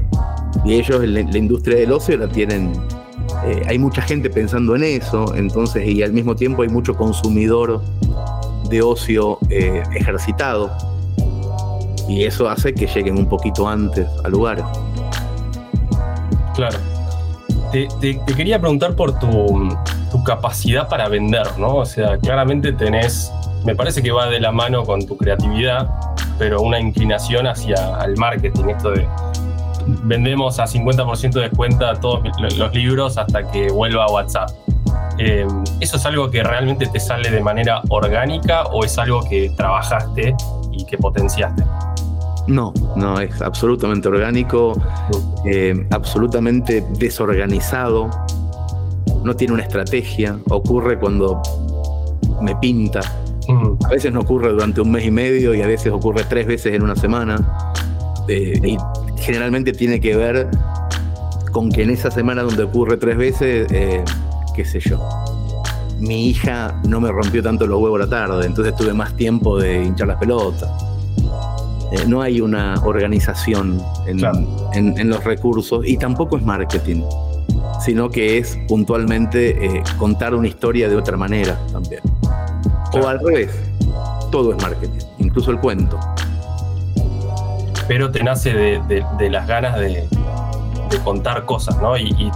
Y 0.66 0.74
ellos, 0.74 1.04
la, 1.06 1.22
la 1.22 1.38
industria 1.38 1.78
del 1.78 1.92
ocio, 1.92 2.18
la 2.18 2.28
tienen. 2.28 2.72
Eh, 3.46 3.64
hay 3.68 3.80
mucha 3.80 4.02
gente 4.02 4.30
pensando 4.30 4.76
en 4.76 4.84
eso, 4.84 5.36
entonces, 5.36 5.88
y 5.88 6.04
al 6.04 6.14
mismo 6.14 6.36
tiempo 6.36 6.64
hay 6.64 6.70
mucho 6.70 6.96
consumidor 6.96 7.82
de 8.70 8.82
ocio 8.82 9.40
eh, 9.50 9.84
ejercitado. 9.96 10.72
Y 12.08 12.24
eso 12.24 12.50
hace 12.50 12.74
que 12.74 12.88
lleguen 12.88 13.18
un 13.18 13.28
poquito 13.28 13.68
antes 13.68 14.08
a 14.24 14.30
lugares. 14.30 14.64
Claro. 16.56 16.78
Te 17.72 18.18
quería 18.36 18.60
preguntar 18.60 18.96
por 18.96 19.20
tu, 19.20 19.70
tu 20.10 20.24
capacidad 20.24 20.88
para 20.88 21.10
vender, 21.10 21.46
¿no? 21.58 21.76
O 21.76 21.86
sea, 21.86 22.18
claramente 22.18 22.72
tenés, 22.72 23.32
me 23.66 23.76
parece 23.76 24.02
que 24.02 24.12
va 24.12 24.28
de 24.28 24.40
la 24.40 24.52
mano 24.52 24.84
con 24.84 25.06
tu 25.06 25.18
creatividad, 25.18 25.90
pero 26.40 26.62
una 26.62 26.80
inclinación 26.80 27.46
hacia 27.48 28.00
el 28.06 28.16
marketing, 28.18 28.70
esto 28.70 28.92
de 28.92 29.08
vendemos 30.04 30.60
a 30.60 30.66
50% 30.66 31.32
de 31.34 31.42
descuento 31.42 31.86
todos 32.00 32.22
los 32.58 32.74
libros 32.74 33.18
hasta 33.18 33.50
que 33.52 33.70
vuelva 33.72 34.06
a 34.06 34.12
WhatsApp. 34.12 34.50
Eh, 35.20 35.48
¿Eso 35.80 35.98
es 35.98 36.06
algo 36.06 36.30
que 36.30 36.44
realmente 36.44 36.86
te 36.88 37.00
sale 37.00 37.32
de 37.32 37.42
manera 37.42 37.82
orgánica 37.90 38.64
o 38.68 38.84
es 38.84 38.98
algo 38.98 39.22
que 39.28 39.52
trabajaste 39.56 40.36
y 40.72 40.86
que 40.86 40.98
potenciaste? 40.98 41.64
No, 42.48 42.74
no, 42.96 43.20
es 43.20 43.42
absolutamente 43.42 44.08
orgánico, 44.08 44.74
eh, 45.46 45.86
absolutamente 45.92 46.86
desorganizado, 46.98 48.10
no 49.24 49.36
tiene 49.36 49.54
una 49.54 49.64
estrategia, 49.64 50.38
ocurre 50.50 50.98
cuando 50.98 51.42
me 52.42 52.56
pinta. 52.56 53.02
Mm, 53.48 53.86
A 53.86 53.90
veces 53.90 54.14
no 54.14 54.22
ocurre 54.22 54.52
durante 54.52 54.82
un 54.82 54.92
mes 54.92 55.06
y 55.06 55.12
medio 55.12 55.54
y 55.54 55.62
a 55.62 55.68
veces 55.68 55.92
ocurre 55.92 56.24
tres 56.30 56.48
veces 56.48 56.74
en 56.74 56.84
una 56.84 56.96
semana. 56.96 57.74
Eh, 58.30 58.60
y 58.64 58.78
generalmente 59.20 59.74
tiene 59.74 60.00
que 60.00 60.16
ver 60.16 60.50
con 61.52 61.72
que 61.72 61.84
en 61.84 61.90
esa 61.90 62.12
semana 62.12 62.44
donde 62.44 62.64
ocurre 62.64 62.98
tres 62.98 63.18
veces, 63.18 63.68
eh, 63.72 64.04
qué 64.56 64.64
sé 64.66 64.80
yo, 64.80 65.00
mi 66.00 66.28
hija 66.30 66.80
no 66.88 67.00
me 67.00 67.12
rompió 67.12 67.42
tanto 67.42 67.66
los 67.66 67.82
huevos 67.82 68.00
la 68.00 68.08
tarde, 68.08 68.46
entonces 68.46 68.76
tuve 68.76 68.94
más 68.94 69.14
tiempo 69.16 69.58
de 69.60 69.84
hinchar 69.86 70.08
las 70.08 70.18
pelotas. 70.18 70.70
Eh, 71.92 72.04
no 72.06 72.22
hay 72.22 72.42
una 72.42 72.76
organización 72.84 73.82
en, 74.06 74.18
Claro. 74.20 74.70
en- 74.74 74.98
en 75.00 75.10
los 75.10 75.24
recursos 75.24 75.86
y 75.88 75.98
tampoco 75.98 76.38
es 76.38 76.44
marketing, 76.44 77.02
sino 77.84 78.10
que 78.10 78.38
es 78.38 78.58
puntualmente 78.68 79.66
eh, 79.66 79.84
contar 79.98 80.36
una 80.36 80.48
historia 80.48 80.90
de 80.90 80.96
otra 80.98 81.16
manera 81.18 81.58
también. 81.72 82.02
O 82.94 83.08
al 83.08 83.20
revés, 83.20 83.52
todo 84.32 84.52
es 84.54 84.62
marketing, 84.62 85.00
incluso 85.20 85.50
el 85.52 85.60
cuento. 85.60 85.98
Pero 87.88 88.12
te 88.12 88.24
nace 88.24 88.54
de, 88.54 88.82
de- 88.88 89.06
de 89.18 89.30
las 89.30 89.48
ganas 89.48 89.76
de, 89.80 90.08
de 90.90 91.00
contar 91.04 91.46
cosas, 91.46 91.78
¿no? 91.82 91.98
Y, 91.98 92.10
y 92.18 92.32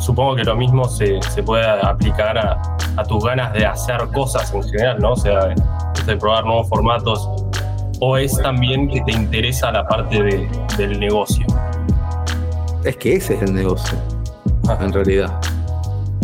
supongo 0.00 0.36
que 0.36 0.44
lo 0.44 0.56
mismo 0.56 0.84
se, 0.88 1.20
se 1.22 1.42
puede 1.42 1.64
aplicar 1.68 2.36
a, 2.38 2.60
a 2.96 3.04
tus 3.04 3.24
ganas 3.24 3.52
de 3.52 3.64
hacer 3.66 3.98
cosas 4.14 4.52
en 4.54 4.62
general, 4.64 4.98
¿no? 5.00 5.12
O 5.12 5.16
sea, 5.16 5.48
de, 6.06 6.16
probar 6.16 6.44
nuevos 6.44 6.68
formatos. 6.68 7.28
O 8.00 8.16
es 8.16 8.36
también 8.42 8.88
que 8.88 9.00
te 9.02 9.12
interesa 9.12 9.70
la 9.70 9.86
parte 9.86 10.20
de- 10.22 10.48
del 10.76 10.98
negocio. 10.98 11.46
Es 12.84 12.96
que 12.96 13.14
ese 13.14 13.34
es 13.34 13.42
el 13.42 13.54
negocio, 13.54 13.96
en 14.80 14.92
realidad. 14.92 15.40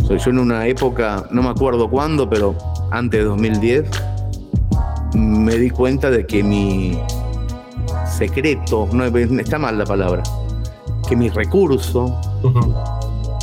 O 0.03 0.07
sea, 0.09 0.17
yo 0.17 0.31
en 0.31 0.39
una 0.41 0.67
época, 0.67 1.25
no 1.31 1.43
me 1.43 1.51
acuerdo 1.51 1.89
cuándo, 1.89 2.29
pero 2.29 2.57
antes 2.91 3.21
de 3.21 3.27
2010, 3.27 3.89
me 5.15 5.55
di 5.55 5.71
cuenta 5.71 6.11
de 6.11 6.27
que 6.27 6.43
mi 6.43 6.99
secreto, 8.19 8.89
no 8.93 9.05
está 9.05 9.59
mal 9.59 9.79
la 9.79 9.85
palabra, 9.85 10.23
que 11.09 11.17
mi 11.17 11.29
recurso 11.29 12.21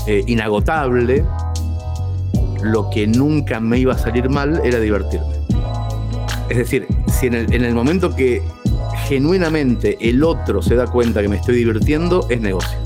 eh, 0.05 0.24
inagotable, 0.27 1.25
lo 2.62 2.89
que 2.89 3.08
nunca 3.08 3.60
me 3.60 3.79
iba 3.79 3.94
a 3.94 3.98
salir 3.98 4.29
mal 4.29 4.62
era 4.63 4.79
divertirme. 4.79 5.36
Es 6.50 6.58
decir, 6.58 6.88
si 7.08 7.27
en 7.27 7.36
el, 7.36 7.53
en 7.53 7.63
el 7.63 7.74
momento 7.74 8.15
que 8.15 8.41
genuinamente 9.08 9.98
el 10.01 10.24
otro 10.24 10.62
se 10.62 10.75
da 10.75 10.86
cuenta 10.88 11.22
que 11.22 11.27
me 11.27 11.38
estoy 11.38 11.55
divirtiendo, 11.55 12.27
es 12.29 12.41
negocio. 12.41 12.77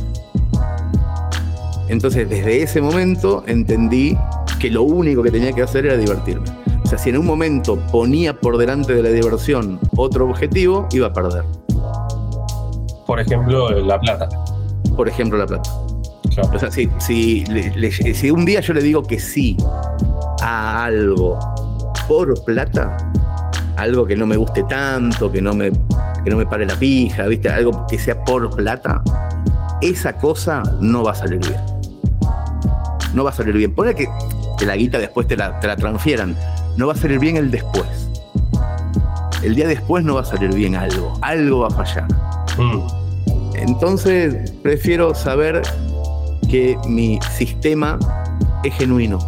Entonces, 1.88 2.30
desde 2.30 2.62
ese 2.62 2.82
momento 2.82 3.44
entendí 3.48 4.16
que 4.60 4.70
lo 4.70 4.84
único 4.84 5.24
que 5.24 5.32
tenía 5.32 5.54
que 5.54 5.64
hacer 5.64 5.86
era 5.86 5.98
divertirme. 5.98 6.48
O 6.84 6.88
sea, 6.88 6.98
si 6.98 7.10
en 7.10 7.18
un 7.18 7.26
momento 7.26 7.78
ponía 7.92 8.34
por 8.34 8.58
delante 8.58 8.94
de 8.94 9.04
la 9.04 9.10
diversión 9.10 9.80
otro 9.96 10.28
objetivo, 10.28 10.88
iba 10.92 11.08
a 11.08 11.14
perder. 11.14 11.44
Por 13.10 13.20
ejemplo, 13.20 13.70
La 13.72 14.00
Plata. 14.00 14.30
Por 14.96 15.10
ejemplo, 15.10 15.38
la 15.40 15.48
plata. 15.48 15.70
Claro. 16.36 16.50
O 16.54 16.60
sea, 16.60 16.70
si, 16.70 16.88
si, 17.00 17.44
le- 17.48 17.72
le- 17.76 17.92
si 17.92 18.30
un 18.30 18.46
día 18.46 18.60
yo 18.62 18.74
le 18.74 18.82
digo 18.84 19.02
que 19.02 19.20
sí 19.20 19.58
a 20.44 20.86
algo 20.86 21.40
por 22.08 22.44
plata, 22.46 22.96
algo 23.78 24.06
que 24.06 24.16
no 24.16 24.28
me 24.28 24.38
guste 24.38 24.62
tanto, 24.64 25.32
que 25.32 25.42
no 25.42 25.54
me, 25.54 25.72
que 26.24 26.30
no 26.30 26.38
me 26.38 26.46
pare 26.46 26.66
la 26.68 26.76
pija, 26.76 27.26
¿viste? 27.26 27.50
Algo 27.50 27.88
que 27.88 27.98
sea 27.98 28.24
por 28.26 28.56
plata, 28.56 29.02
esa 29.82 30.14
cosa 30.14 30.62
no 30.80 31.04
va 31.04 31.12
a 31.14 31.16
salir 31.16 31.40
bien. 31.40 31.60
no 33.16 33.24
va 33.24 33.32
a 33.32 33.34
salir 33.34 33.56
bien. 33.56 33.74
Pone 33.74 33.96
que, 33.96 34.08
que 34.60 34.66
la 34.68 34.76
guita 34.76 35.00
después 35.00 35.28
te 35.28 35.36
la, 35.36 35.60
te 35.60 35.66
la 35.68 35.76
transfieran, 35.78 36.36
no 36.78 36.86
va 36.88 36.94
a 36.94 36.96
salir 36.96 37.18
bien 37.20 37.38
el 37.38 37.50
después. 37.50 37.88
El 39.42 39.56
día 39.56 39.68
después 39.68 40.04
no 40.04 40.16
va 40.16 40.22
a 40.22 40.26
salir 40.26 40.54
bien 40.54 40.76
algo, 40.76 41.18
algo 41.22 41.62
va 41.62 41.68
a 41.68 41.72
fallar. 41.72 42.06
Mm, 42.58 42.82
Entonces 43.56 44.52
prefiero 44.64 45.14
saber 45.16 45.62
que 46.50 46.78
mi 46.88 47.20
sistema 47.36 47.98
es 48.64 48.74
genuino. 48.76 49.20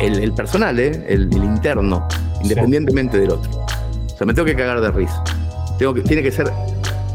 El, 0.00 0.18
el 0.22 0.32
personal, 0.32 0.78
¿eh? 0.80 1.04
el, 1.08 1.32
el 1.34 1.44
interno, 1.44 2.06
independientemente 2.42 3.18
del 3.18 3.30
otro. 3.32 3.50
O 4.06 4.16
sea, 4.16 4.26
me 4.26 4.34
tengo 4.34 4.46
que 4.46 4.56
cagar 4.56 4.80
de 4.80 4.90
risa. 4.90 5.22
Tengo 5.78 5.92
que, 5.94 6.02
tiene 6.02 6.22
que 6.22 6.32
ser 6.32 6.50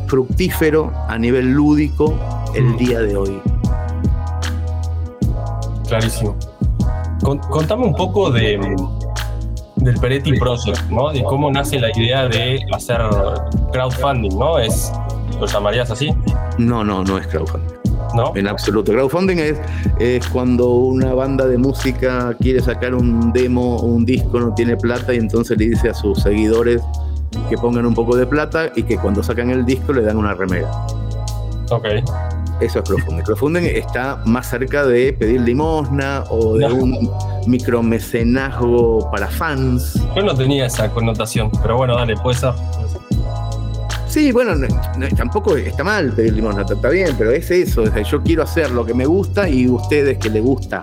fructífero 0.07 0.91
a 1.07 1.17
nivel 1.17 1.51
lúdico 1.51 2.17
el 2.55 2.63
Mm. 2.65 2.77
día 2.77 2.99
de 2.99 3.15
hoy. 3.15 3.41
clarísimo. 5.87 6.35
Con- 7.23 7.39
contame 7.39 7.83
un 7.85 7.95
poco 7.95 8.29
de, 8.31 8.59
del 9.77 9.99
Peretti 9.99 10.33
Project, 10.37 10.79
¿no? 10.89 11.11
De 11.11 11.23
cómo 11.23 11.51
nace 11.51 11.79
la 11.79 11.89
idea 11.97 12.27
de 12.27 12.59
hacer 12.73 13.01
crowdfunding, 13.71 14.37
¿no? 14.37 14.59
Es, 14.59 14.91
¿Lo 15.39 15.45
llamarías 15.45 15.89
así? 15.91 16.13
No, 16.57 16.83
no, 16.83 17.03
no 17.03 17.17
es 17.17 17.27
crowdfunding. 17.27 17.75
¿No? 18.15 18.35
En 18.35 18.47
absoluto. 18.47 18.91
Crowdfunding 18.91 19.37
es, 19.37 19.59
es 19.99 20.27
cuando 20.29 20.67
una 20.69 21.13
banda 21.13 21.45
de 21.45 21.57
música 21.57 22.35
quiere 22.39 22.59
sacar 22.61 22.95
un 22.95 23.31
demo 23.31 23.77
o 23.77 23.85
un 23.85 24.03
disco, 24.05 24.39
no 24.39 24.53
tiene 24.55 24.75
plata 24.75 25.13
y 25.13 25.17
entonces 25.17 25.57
le 25.57 25.69
dice 25.69 25.89
a 25.89 25.93
sus 25.93 26.19
seguidores 26.21 26.81
que 27.49 27.57
pongan 27.57 27.85
un 27.85 27.93
poco 27.93 28.15
de 28.15 28.25
plata 28.25 28.71
y 28.75 28.83
que 28.83 28.97
cuando 28.97 29.21
sacan 29.21 29.49
el 29.51 29.63
disco 29.65 29.93
le 29.93 30.01
dan 30.01 30.17
una 30.17 30.33
remera. 30.33 30.69
Ok. 31.69 31.85
Eso 32.61 32.79
es 32.79 32.85
crowdfunding. 32.89 33.23
Crowdfunding 33.23 33.63
está 33.65 34.21
más 34.25 34.49
cerca 34.49 34.85
de 34.85 35.13
pedir 35.13 35.41
limosna 35.41 36.23
o 36.29 36.57
de 36.57 36.67
No. 36.67 36.75
un 36.75 37.09
micromecenazgo 37.47 39.09
para 39.11 39.27
fans. 39.27 39.93
Yo 40.15 40.23
no 40.23 40.33
tenía 40.35 40.65
esa 40.65 40.89
connotación, 40.89 41.51
pero 41.61 41.77
bueno, 41.77 41.95
dale, 41.95 42.15
puede 42.17 42.37
ser. 42.39 42.53
Sí, 44.19 44.33
bueno, 44.33 44.53
no- 44.53 44.67
no, 44.97 45.07
tampoco 45.15 45.55
está 45.55 45.81
mal 45.81 46.11
pedir 46.11 46.33
limosna, 46.33 46.63
está 46.69 46.89
bien, 46.89 47.15
pero 47.17 47.31
es 47.31 47.49
eso. 47.51 47.83
es 47.83 48.05
yo 48.09 48.21
quiero 48.21 48.43
hacer 48.43 48.69
lo 48.71 48.85
que 48.85 48.93
me 48.93 49.05
gusta 49.05 49.47
y 49.47 49.65
ustedes 49.69 50.17
que 50.17 50.29
les 50.29 50.43
gusta 50.43 50.81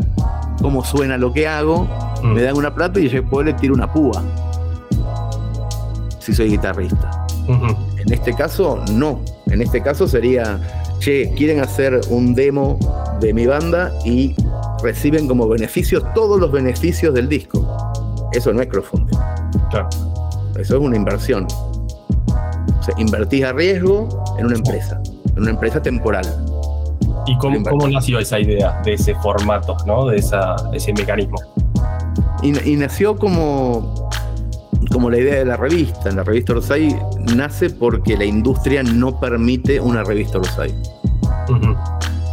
cómo 0.62 0.82
suena 0.82 1.18
lo 1.18 1.34
que 1.34 1.46
hago, 1.46 1.86
Mm, 2.22 2.32
me 2.32 2.40
dan 2.40 2.56
una 2.56 2.74
plata 2.74 2.98
y 2.98 3.10
yo 3.10 3.20
después 3.20 3.44
le 3.44 3.52
tiro 3.52 3.74
una 3.74 3.92
púa. 3.92 4.22
Si 6.18 6.32
soy 6.34 6.48
guitarrista. 6.48 7.26
En 7.46 8.10
este 8.10 8.32
caso, 8.34 8.82
no. 8.92 9.20
En 9.50 9.60
este 9.60 9.82
caso 9.82 10.08
sería, 10.08 10.58
che, 10.98 11.30
quieren 11.36 11.60
hacer 11.60 12.00
un 12.08 12.34
demo 12.34 12.78
de 13.20 13.34
mi 13.34 13.44
banda 13.44 13.92
y 14.06 14.34
reciben 14.82 15.28
como 15.28 15.46
beneficio 15.46 16.00
todos 16.14 16.40
los 16.40 16.50
beneficios 16.50 17.12
del 17.12 17.28
disco. 17.28 17.60
Eso 18.32 18.50
no 18.54 18.62
es 18.62 18.68
crowdfunding. 18.68 19.18
claro. 19.70 19.88
Eso 20.58 20.76
es 20.76 20.80
una 20.82 20.96
inversión. 20.96 21.46
Sea, 22.86 22.94
invertís 22.98 23.44
a 23.44 23.52
riesgo 23.52 24.24
en 24.38 24.46
una 24.46 24.56
empresa, 24.56 25.00
en 25.34 25.42
una 25.42 25.50
empresa 25.50 25.82
temporal. 25.82 26.24
¿Y 27.26 27.36
cómo, 27.38 27.60
cómo 27.64 27.88
nació 27.88 28.20
esa 28.20 28.38
idea 28.38 28.80
de 28.84 28.94
ese 28.94 29.14
formato, 29.16 29.76
¿no? 29.86 30.06
De 30.06 30.18
esa, 30.18 30.54
ese 30.72 30.92
mecanismo. 30.92 31.36
Y, 32.42 32.70
y 32.70 32.76
nació 32.76 33.16
como, 33.16 34.08
como 34.92 35.10
la 35.10 35.18
idea 35.18 35.34
de 35.40 35.44
la 35.44 35.56
revista. 35.56 36.12
La 36.12 36.22
revista 36.22 36.52
Orsay 36.52 36.96
nace 37.34 37.70
porque 37.70 38.16
la 38.16 38.24
industria 38.24 38.84
no 38.84 39.18
permite 39.18 39.80
una 39.80 40.04
revista 40.04 40.38
Orsay. 40.38 40.72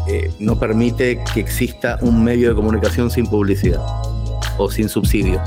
Eh, 0.08 0.32
no 0.40 0.60
permite 0.60 1.24
que 1.34 1.40
exista 1.40 1.98
un 2.02 2.24
medio 2.24 2.50
de 2.50 2.56
comunicación 2.56 3.10
sin 3.10 3.26
publicidad 3.26 3.82
o 4.58 4.70
sin 4.70 4.90
subsidios. 4.90 5.42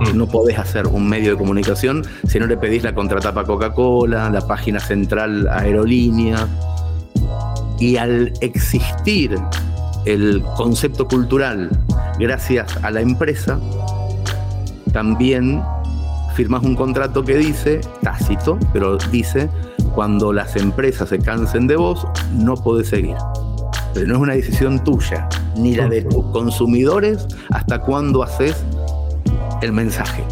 Mm, 0.00 0.16
No 0.16 0.26
podés 0.26 0.58
hacer 0.58 0.86
un 0.86 1.08
medio 1.08 1.32
de 1.32 1.38
comunicación 1.38 2.04
si 2.26 2.38
no 2.38 2.46
le 2.46 2.56
pedís 2.56 2.82
la 2.82 2.94
contratapa 2.94 3.44
Coca-Cola, 3.44 4.30
la 4.30 4.46
página 4.46 4.80
central 4.80 5.48
Aerolínea. 5.48 6.48
Y 7.78 7.96
al 7.96 8.32
existir 8.40 9.38
el 10.04 10.42
concepto 10.56 11.06
cultural 11.06 11.70
gracias 12.18 12.76
a 12.82 12.90
la 12.90 13.00
empresa, 13.00 13.60
también 14.92 15.62
firmas 16.34 16.62
un 16.62 16.76
contrato 16.76 17.24
que 17.24 17.36
dice, 17.36 17.80
tácito, 18.02 18.58
pero 18.72 18.96
dice, 19.10 19.50
cuando 19.94 20.32
las 20.32 20.56
empresas 20.56 21.08
se 21.08 21.18
cansen 21.18 21.66
de 21.66 21.76
vos, 21.76 22.06
no 22.32 22.54
podés 22.54 22.88
seguir. 22.88 23.16
Pero 23.92 24.06
no 24.06 24.14
es 24.14 24.20
una 24.20 24.34
decisión 24.34 24.82
tuya, 24.84 25.28
ni 25.56 25.74
la 25.74 25.88
de 25.88 26.02
tus 26.02 26.24
consumidores, 26.26 27.26
hasta 27.50 27.80
cuándo 27.80 28.22
haces 28.22 28.56
el 29.62 29.72
mensaje. 29.72 30.24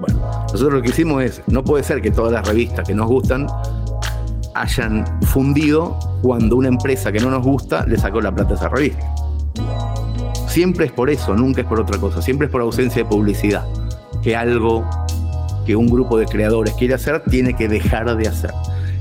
Bueno, 0.00 0.20
nosotros 0.52 0.74
lo 0.74 0.82
que 0.82 0.90
hicimos 0.90 1.22
es, 1.22 1.42
no 1.46 1.64
puede 1.64 1.84
ser 1.84 2.02
que 2.02 2.10
todas 2.10 2.32
las 2.32 2.46
revistas 2.46 2.86
que 2.86 2.94
nos 2.94 3.06
gustan 3.06 3.46
hayan 4.54 5.04
fundido 5.22 5.98
cuando 6.22 6.56
una 6.56 6.68
empresa 6.68 7.10
que 7.12 7.20
no 7.20 7.30
nos 7.30 7.44
gusta 7.44 7.84
le 7.86 7.98
sacó 7.98 8.20
la 8.20 8.32
plata 8.34 8.54
a 8.54 8.56
esa 8.56 8.68
revista. 8.68 9.14
Siempre 10.46 10.86
es 10.86 10.92
por 10.92 11.10
eso, 11.10 11.34
nunca 11.34 11.62
es 11.62 11.66
por 11.66 11.80
otra 11.80 11.98
cosa, 11.98 12.22
siempre 12.22 12.46
es 12.46 12.52
por 12.52 12.60
ausencia 12.60 13.02
de 13.02 13.08
publicidad, 13.08 13.66
que 14.22 14.36
algo 14.36 14.88
que 15.66 15.74
un 15.74 15.86
grupo 15.86 16.18
de 16.18 16.26
creadores 16.26 16.74
quiere 16.74 16.94
hacer 16.94 17.22
tiene 17.24 17.54
que 17.54 17.68
dejar 17.68 18.16
de 18.16 18.28
hacer. 18.28 18.52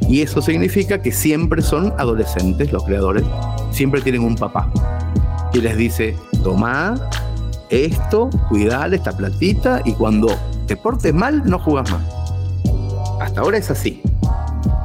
Y 0.09 0.21
eso 0.21 0.41
significa 0.41 1.01
que 1.01 1.11
siempre 1.11 1.61
son 1.61 1.93
adolescentes 1.97 2.71
los 2.71 2.83
creadores, 2.83 3.23
siempre 3.71 4.01
tienen 4.01 4.23
un 4.23 4.35
papá 4.35 4.69
que 5.51 5.59
les 5.59 5.77
dice, 5.77 6.17
toma 6.43 6.95
esto, 7.73 8.29
cuidale 8.49 8.97
esta 8.97 9.11
platita 9.11 9.81
y 9.83 9.93
cuando 9.93 10.27
te 10.67 10.77
portes 10.77 11.13
mal 11.13 11.43
no 11.45 11.57
jugas 11.59 11.91
más. 11.91 12.01
Hasta 13.19 13.41
ahora 13.41 13.57
es 13.57 13.71
así. 13.71 14.01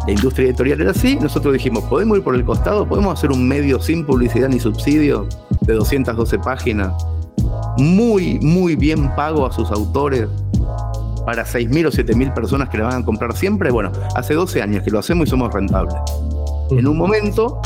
La 0.07 0.13
industria 0.13 0.49
editorial 0.49 0.81
era 0.81 0.93
así, 0.93 1.17
nosotros 1.17 1.53
dijimos, 1.53 1.85
podemos 1.85 2.17
ir 2.17 2.25
por 2.25 2.35
el 2.35 2.45
costado, 2.45 2.89
podemos 2.89 3.19
hacer 3.19 3.31
un 3.31 3.47
medio 3.47 3.79
sin 3.79 4.07
publicidad 4.07 4.49
ni 4.49 4.59
subsidio 4.59 5.27
de 5.61 5.75
212 5.75 6.39
páginas, 6.39 6.95
muy, 7.77 8.39
muy 8.41 8.75
bien 8.75 9.15
pago 9.15 9.45
a 9.45 9.53
sus 9.53 9.71
autores, 9.71 10.29
para 11.27 11.45
6.000 11.45 11.87
o 11.87 11.91
7.000 11.91 12.33
personas 12.33 12.71
que 12.71 12.79
le 12.79 12.85
van 12.85 13.03
a 13.03 13.05
comprar 13.05 13.37
siempre. 13.37 13.71
Bueno, 13.71 13.93
hace 14.15 14.33
12 14.33 14.63
años 14.63 14.83
que 14.83 14.91
lo 14.91 14.99
hacemos 14.99 15.29
y 15.29 15.31
somos 15.31 15.53
rentables. 15.53 15.95
En 16.71 16.89
un 16.89 16.97
momento 16.97 17.61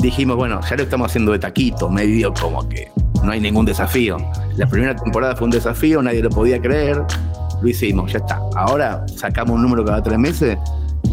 dijimos, 0.00 0.36
bueno, 0.36 0.60
ya 0.68 0.76
lo 0.76 0.82
estamos 0.82 1.10
haciendo 1.10 1.32
de 1.32 1.38
taquito, 1.38 1.88
medio 1.88 2.34
como 2.34 2.68
que 2.68 2.90
no 3.24 3.32
hay 3.32 3.40
ningún 3.40 3.64
desafío. 3.64 4.18
La 4.56 4.66
primera 4.66 4.94
temporada 4.94 5.34
fue 5.34 5.46
un 5.46 5.50
desafío, 5.50 6.02
nadie 6.02 6.22
lo 6.22 6.30
podía 6.30 6.60
creer, 6.60 7.02
lo 7.60 7.68
hicimos, 7.68 8.12
ya 8.12 8.18
está. 8.18 8.40
Ahora 8.54 9.04
sacamos 9.16 9.56
un 9.56 9.62
número 9.62 9.84
cada 9.84 10.02
tres 10.02 10.18
meses 10.18 10.58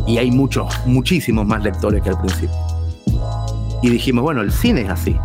y 0.06 0.18
hay 0.18 0.32
muchos, 0.32 0.68
muchísimos 0.86 1.46
más 1.46 1.64
lectores 1.64 2.02
que 2.04 2.10
al 2.10 2.20
principio. 2.20 2.56
Y 3.82 3.90
dijimos, 3.90 4.24
bueno, 4.24 4.42
el 4.42 4.52
cine 4.52 4.82
es 4.82 4.90
así. 4.90 5.16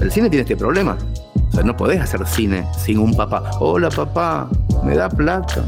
El 0.00 0.10
cine 0.10 0.28
tiene 0.28 0.42
este 0.42 0.56
problema. 0.56 0.96
O 1.50 1.52
sea, 1.52 1.62
no 1.62 1.76
podés 1.76 2.00
hacer 2.00 2.26
cine 2.26 2.66
sin 2.76 2.98
un 2.98 3.14
papá. 3.14 3.50
Hola 3.60 3.90
papá, 3.90 4.48
me 4.82 4.96
da 4.96 5.08
plata. 5.08 5.64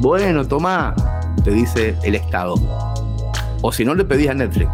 Bueno, 0.00 0.44
tomá, 0.44 0.94
te 1.44 1.50
dice 1.52 1.96
el 2.02 2.16
Estado. 2.16 2.54
O 3.62 3.70
si 3.70 3.84
no 3.84 3.94
le 3.94 4.04
pedís 4.04 4.28
a 4.28 4.34
Netflix. 4.34 4.70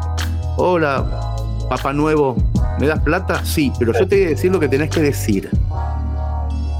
Hola, 0.56 1.04
papá 1.68 1.92
nuevo, 1.92 2.36
¿me 2.78 2.86
das 2.86 3.00
plata? 3.00 3.44
Sí, 3.44 3.72
pero 3.78 3.92
yo 3.92 4.06
te 4.06 4.16
voy 4.16 4.24
a 4.26 4.28
decir 4.30 4.52
lo 4.52 4.60
que 4.60 4.68
tenés 4.68 4.90
que 4.90 5.00
decir. 5.00 5.50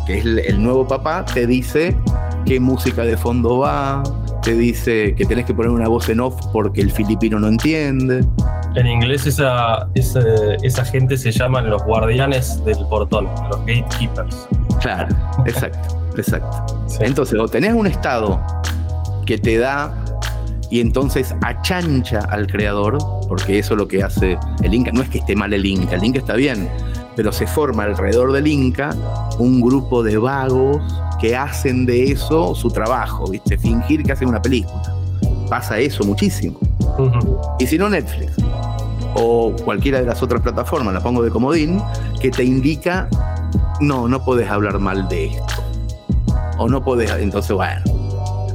Que 0.07 0.19
es 0.19 0.25
el, 0.25 0.39
el 0.41 0.63
nuevo 0.63 0.87
papá, 0.87 1.25
te 1.25 1.47
dice 1.47 1.97
qué 2.45 2.59
música 2.59 3.03
de 3.03 3.17
fondo 3.17 3.61
va, 3.61 4.03
te 4.43 4.55
dice 4.55 5.15
que 5.15 5.25
tenés 5.25 5.47
que 5.47 5.55
poner 5.55 5.71
una 5.71 5.89
voz 5.89 6.09
en 6.09 6.21
off 6.21 6.35
porque 6.53 6.81
el 6.81 6.91
filipino 6.91 7.39
no 7.39 7.47
entiende. 7.47 8.25
En 8.75 8.87
inglés 8.87 9.27
esa, 9.27 9.89
esa, 9.95 10.21
esa 10.63 10.85
gente 10.85 11.17
se 11.17 11.31
llaman 11.31 11.71
los 11.71 11.83
guardianes 11.85 12.63
del 12.65 12.79
portón, 12.89 13.29
los 13.49 13.61
gatekeepers. 13.61 14.49
Claro, 14.81 15.15
exacto, 15.47 16.01
exacto. 16.17 16.83
Sí. 16.89 16.99
Entonces, 17.03 17.39
o 17.39 17.47
tenés 17.47 17.73
un 17.73 17.87
estado 17.87 18.41
que 19.27 19.39
te 19.39 19.59
da 19.59 19.95
y 20.73 20.81
entonces 20.81 21.35
achancha 21.43 22.21
al 22.31 22.47
creador, 22.47 22.97
porque 23.29 23.59
eso 23.59 23.75
es 23.75 23.79
lo 23.79 23.87
que 23.87 24.03
hace 24.03 24.39
el 24.63 24.73
Inca. 24.73 24.91
No 24.91 25.03
es 25.03 25.11
que 25.11 25.19
esté 25.19 25.37
mal 25.37 25.53
el 25.53 25.67
Inca, 25.67 25.97
el 25.97 26.03
Inca 26.03 26.21
está 26.21 26.33
bien, 26.33 26.67
pero 27.15 27.31
se 27.31 27.47
forma 27.47 27.83
alrededor 27.83 28.33
del 28.33 28.47
Inca 28.47 28.97
un 29.39 29.61
grupo 29.61 30.03
de 30.03 30.17
vagos 30.17 30.83
que 31.21 31.37
hacen 31.37 31.85
de 31.85 32.13
eso 32.13 32.55
su 32.55 32.71
trabajo, 32.71 33.27
¿viste? 33.31 33.59
Fingir 33.59 34.03
que 34.03 34.13
hacen 34.13 34.29
una 34.29 34.41
película. 34.41 34.83
Pasa 35.51 35.79
eso 35.79 36.05
muchísimo. 36.05 36.59
Y 37.59 37.67
si 37.67 37.77
no, 37.77 37.91
Netflix 37.91 38.33
o 39.15 39.55
cualquiera 39.67 40.01
de 40.01 40.07
las 40.07 40.23
otras 40.23 40.41
plataformas, 40.41 40.95
la 40.95 41.03
pongo 41.03 41.23
de 41.23 41.29
comodín, 41.29 41.83
que 42.19 42.31
te 42.31 42.45
indica, 42.45 43.11
no, 43.83 44.09
no 44.09 44.25
podés 44.25 44.49
hablar 44.49 44.79
mal 44.79 45.07
de 45.11 45.27
esto. 45.27 45.55
O 46.57 46.67
no 46.67 46.83
podés, 46.83 47.11
entonces, 47.11 47.53
bueno, 47.55 47.92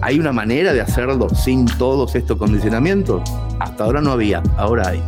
¿hay 0.02 0.20
una 0.20 0.32
manera 0.32 0.74
de 0.74 0.82
hacerlo 0.82 1.30
sin 1.30 1.66
todos 1.78 2.16
estos 2.16 2.38
condicionamientos? 2.38 3.22
Hasta 3.60 3.84
ahora 3.84 4.02
no 4.02 4.12
había, 4.12 4.42
ahora 4.58 4.90
hay. 4.90 5.04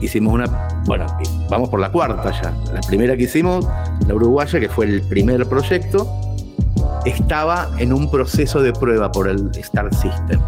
Hicimos 0.00 0.34
una 0.34 0.46
bueno, 0.84 1.06
vamos 1.48 1.68
por 1.68 1.80
la 1.80 1.90
cuarta 1.92 2.32
ya. 2.42 2.52
La 2.72 2.80
primera 2.80 3.16
que 3.16 3.24
hicimos, 3.24 3.66
la 4.06 4.14
uruguaya, 4.14 4.58
que 4.58 4.68
fue 4.68 4.86
el 4.86 5.02
primer 5.02 5.46
proyecto, 5.46 6.08
estaba 7.04 7.70
en 7.78 7.92
un 7.92 8.10
proceso 8.10 8.60
de 8.60 8.72
prueba 8.72 9.12
por 9.12 9.28
el 9.28 9.50
Star 9.56 9.94
System. 9.94 10.40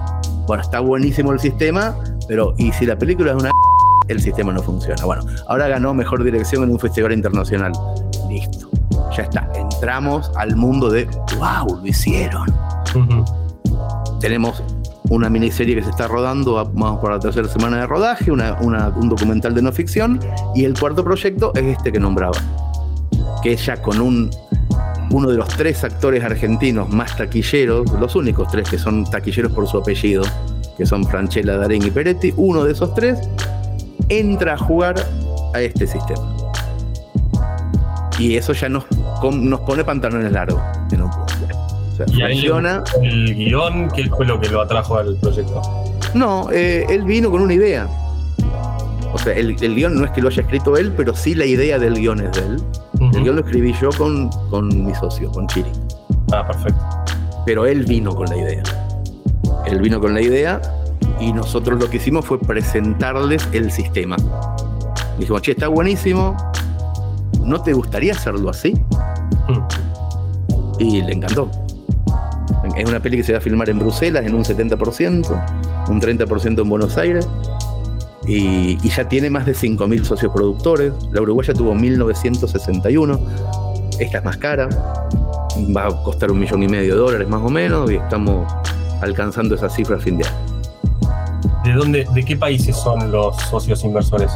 Bueno, 0.47 0.63
está 0.63 0.81
buenísimo 0.81 1.33
el 1.33 1.39
sistema, 1.39 1.97
pero 2.27 2.55
¿y 2.59 2.73
si 2.73 2.85
la 2.85 2.99
película 2.99 3.31
es 3.33 3.37
una 3.37 3.51
el 4.09 4.21
sistema 4.21 4.53
no 4.53 4.63
funciona. 4.63 5.03
Bueno, 5.05 5.25
ahora 5.49 5.69
ganó 5.69 5.95
mejor 5.95 6.23
dirección 6.25 6.65
en 6.65 6.71
un 6.71 6.79
festival 6.79 7.13
internacional. 7.13 7.73
Listo. 8.29 8.74
Ya 9.17 9.23
está. 9.23 9.49
Entramos 9.55 10.31
al 10.37 10.57
mundo 10.57 10.91
de 10.91 11.07
wow, 11.39 11.79
lo 11.79 11.87
hicieron. 11.87 12.53
Tenemos 14.21 14.63
una 15.11 15.29
miniserie 15.29 15.77
que 15.77 15.83
se 15.83 15.91
está 15.91 16.09
rodando, 16.09 16.55
vamos 16.55 17.01
por 17.01 17.13
la 17.13 17.21
tercera 17.21 17.47
semana 17.47 17.79
de 17.81 17.87
rodaje, 17.87 18.31
un 18.31 19.09
documental 19.09 19.55
de 19.55 19.63
no 19.63 19.71
ficción, 19.71 20.19
y 20.55 20.65
el 20.65 20.79
cuarto 20.79 21.05
proyecto 21.05 21.53
es 21.55 21.65
este 21.65 21.93
que 21.93 22.01
nombraba, 22.01 22.39
que 23.43 23.53
es 23.53 23.67
ya 23.67 23.81
con 23.83 24.01
un, 24.01 24.31
uno 25.11 25.29
de 25.29 25.37
los 25.37 25.49
tres 25.49 25.85
actores 25.85 26.25
argentinos 26.25 26.89
más 26.89 27.17
taquilleros, 27.17 27.91
los 28.01 28.17
únicos 28.17 28.49
tres 28.51 28.69
que 28.71 28.79
son 28.79 29.05
taquilleros 29.05 29.53
por 29.53 29.69
su 29.69 29.79
apellido, 29.79 30.25
que 30.79 30.87
son 30.87 31.05
Franchella, 31.05 31.59
Darín 31.59 31.85
y 31.85 31.91
Peretti, 31.91 32.33
uno 32.37 32.65
de 32.65 32.73
esos 32.73 32.95
tres 32.95 33.21
entra 34.09 34.55
a 34.55 34.59
jugar 34.59 34.97
a 35.53 35.61
este 35.61 35.87
sistema. 35.87 36.35
Y 38.19 38.37
eso 38.37 38.53
ya 38.53 38.69
nos, 38.69 38.85
nos 39.33 39.61
pone 39.61 39.85
pantalones 39.85 40.33
largos. 40.33 40.61
O 40.93 41.97
sea, 41.97 42.07
¿Y 42.09 42.33
funciona. 42.33 42.83
¿El 43.03 43.35
guion 43.35 43.89
qué 43.95 44.09
fue 44.09 44.27
lo 44.27 44.41
que 44.41 44.49
lo 44.49 44.63
atrajo 44.63 44.99
al 44.99 45.17
proyecto? 45.17 45.63
No, 46.15 46.51
eh, 46.51 46.87
él 46.89 47.03
vino 47.05 47.31
con 47.31 47.43
una 47.43 47.55
idea. 47.55 47.89
O 49.13 49.19
sea, 49.19 49.33
el, 49.35 49.57
el, 49.61 49.75
guion 49.77 49.95
no 49.95 50.05
es 50.05 50.11
que 50.11 50.21
lo 50.21 50.29
haya 50.29 50.43
escrito 50.43 50.77
él, 50.77 50.93
pero 50.97 51.15
sí 51.15 51.37
la 51.37 51.45
idea 51.45 51.79
del 51.79 51.95
guion 51.95 52.21
es 52.21 52.33
de 52.33 52.41
él. 52.41 52.63
El 53.15 53.23
guion 53.23 53.37
lo 53.37 53.43
escribí 53.43 53.73
yo 53.81 53.91
con, 53.97 54.29
con 54.51 54.85
mi 54.85 54.93
socio, 54.97 55.31
con 55.31 55.47
Chiri. 55.47 55.71
Ah, 56.33 56.45
perfecto. 56.45 56.81
Pero 57.47 57.65
él 57.65 57.85
vino 57.85 58.13
con 58.15 58.27
la 58.27 58.37
idea. 58.37 58.63
Él 59.67 59.81
vino 59.81 60.01
con 60.01 60.15
la 60.15 60.21
idea 60.21 60.61
y 61.21 61.33
nosotros 61.33 61.81
lo 61.81 61.89
que 61.89 61.99
hicimos 61.99 62.25
fue 62.25 62.41
presentarles 62.41 63.49
el 63.53 63.71
sistema. 63.71 64.17
Dijimos, 65.19 65.43
che, 65.43 65.53
está 65.53 65.69
buenísimo, 65.69 66.37
¿no 67.41 67.63
te 67.63 67.73
gustaría 67.73 68.13
hacerlo 68.13 68.51
así? 68.51 68.75
Y 70.79 71.03
le 71.03 71.13
encantó. 71.13 71.51
Es 72.77 72.89
una 72.89 73.01
peli 73.01 73.19
que 73.19 73.23
se 73.23 73.33
va 73.33 73.39
a 73.39 73.41
filmar 73.41 73.69
en 73.71 73.79
Bruselas 73.79 74.25
en 74.27 74.35
un 74.35 74.43
70%, 74.43 75.89
un 75.89 76.01
30% 76.01 76.61
en 76.61 76.69
Buenos 76.69 76.97
Aires. 76.97 77.29
Y, 78.27 78.77
ya 78.89 79.07
tiene 79.09 79.31
más 79.31 79.47
de 79.47 79.53
5.000 79.53 80.05
socios 80.05 80.33
productores. 80.33 80.93
La 81.13 81.21
Uruguaya 81.21 81.53
tuvo 81.53 81.75
1.961. 81.75 83.21
Esta 84.01 84.19
es 84.19 84.25
más 84.25 84.37
cara. 84.39 84.69
Va 85.77 85.87
a 85.87 86.03
costar 86.03 86.31
un 86.31 86.41
millón 86.41 86.63
y 86.63 86.69
medio 86.69 86.95
de 86.95 87.01
dólares 87.01 87.29
más 87.29 87.43
o 87.43 87.51
menos. 87.51 87.91
Y 87.91 87.97
estamos 87.97 88.51
alcanzando 89.01 89.55
esa 89.55 89.69
cifra 89.69 89.97
a 89.97 90.01
fin 90.01 90.19
de 90.19 90.27
año. 90.27 90.37
¿De 91.65 91.73
dónde, 91.73 92.07
de 92.13 92.25
qué 92.25 92.37
países 92.37 92.77
son 92.77 93.11
los 93.11 93.37
socios 93.43 93.85
inversores? 93.85 94.33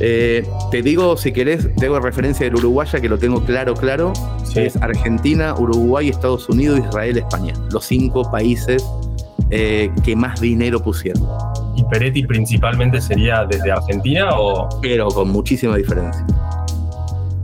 Eh, 0.00 0.46
te 0.70 0.82
digo, 0.82 1.16
si 1.16 1.32
querés, 1.32 1.74
tengo 1.76 1.98
referencia 2.00 2.46
del 2.46 2.56
Uruguaya, 2.56 3.00
que 3.00 3.08
lo 3.08 3.18
tengo 3.18 3.44
claro, 3.44 3.74
claro. 3.74 4.12
Es 4.54 4.76
Argentina, 4.76 5.54
Uruguay, 5.54 6.08
Estados 6.08 6.48
Unidos, 6.48 6.80
Israel, 6.80 7.18
España. 7.18 7.54
Los 7.70 7.84
cinco 7.84 8.30
países 8.30 8.84
eh, 9.50 9.90
que 10.04 10.16
más 10.16 10.40
dinero 10.40 10.80
pusieron. 10.80 11.26
¿Y 11.76 11.84
Peretti 11.84 12.24
principalmente 12.24 13.00
sería 13.00 13.44
desde 13.44 13.70
Argentina 13.70 14.30
o...? 14.38 14.68
Pero 14.82 15.08
con 15.08 15.30
muchísima 15.30 15.76
diferencia. 15.76 16.26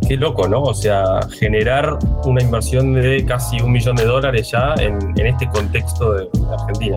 Qué 0.06 0.16
loco, 0.16 0.46
¿no? 0.48 0.60
O 0.62 0.74
sea, 0.74 1.20
generar 1.38 1.98
una 2.24 2.42
inversión 2.42 2.92
de 2.92 3.24
casi 3.24 3.60
un 3.60 3.72
millón 3.72 3.96
de 3.96 4.04
dólares 4.04 4.50
ya 4.50 4.74
en, 4.78 5.14
este 5.26 5.48
contexto 5.48 6.12
de 6.12 6.28
Argentina. 6.52 6.96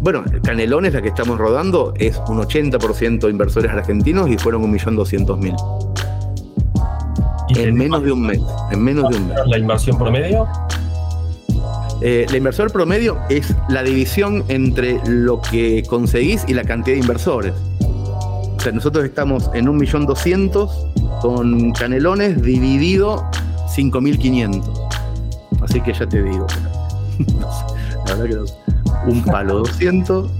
Bueno, 0.00 0.24
Canelones, 0.42 0.94
la 0.94 1.02
que 1.02 1.08
estamos 1.08 1.38
rodando, 1.38 1.94
es 1.98 2.20
un 2.28 2.38
80% 2.38 3.30
inversores 3.30 3.70
argentinos 3.70 4.30
y 4.30 4.36
fueron 4.38 4.62
1.200.000. 4.72 5.96
En 7.56 7.74
menos 7.74 8.02
de 8.02 8.12
un 8.12 8.22
mes. 8.22 8.40
En 8.70 8.82
menos 8.82 9.08
de 9.10 9.16
un 9.16 9.28
mes. 9.28 9.38
¿La 9.46 9.58
inversión 9.58 9.98
promedio? 9.98 10.46
Eh, 12.02 12.26
la 12.28 12.36
inversión 12.36 12.68
promedio 12.68 13.18
es 13.30 13.54
la 13.68 13.82
división 13.82 14.44
entre 14.48 15.00
lo 15.06 15.40
que 15.40 15.82
conseguís 15.88 16.44
y 16.46 16.54
la 16.54 16.64
cantidad 16.64 16.96
de 16.96 17.00
inversores. 17.00 17.54
O 17.80 18.58
sea, 18.60 18.72
nosotros 18.72 19.04
estamos 19.04 19.50
en 19.54 19.66
1.200.000 19.66 21.20
con 21.20 21.72
Canelones 21.72 22.42
dividido 22.42 23.24
5.500. 23.74 24.62
Así 25.62 25.80
que 25.80 25.94
ya 25.94 26.06
te 26.06 26.22
digo. 26.22 26.46
la 28.06 28.14
verdad 28.14 28.24
que 28.24 28.34
no 28.34 28.65
un 29.06 29.22
palo 29.22 29.58
200 29.58 30.30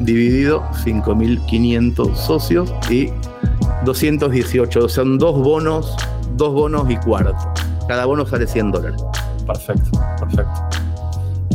dividido 0.00 0.62
5.500 0.84 2.14
socios 2.14 2.72
y 2.90 3.10
218. 3.84 4.88
Son 4.88 5.18
dos 5.18 5.38
bonos, 5.42 5.96
dos 6.36 6.52
bonos 6.54 6.90
y 6.90 6.96
cuarto. 6.96 7.36
Cada 7.86 8.06
bono 8.06 8.26
sale 8.26 8.46
100 8.46 8.72
dólares. 8.72 9.02
Perfecto, 9.46 9.90
perfecto. 10.18 10.80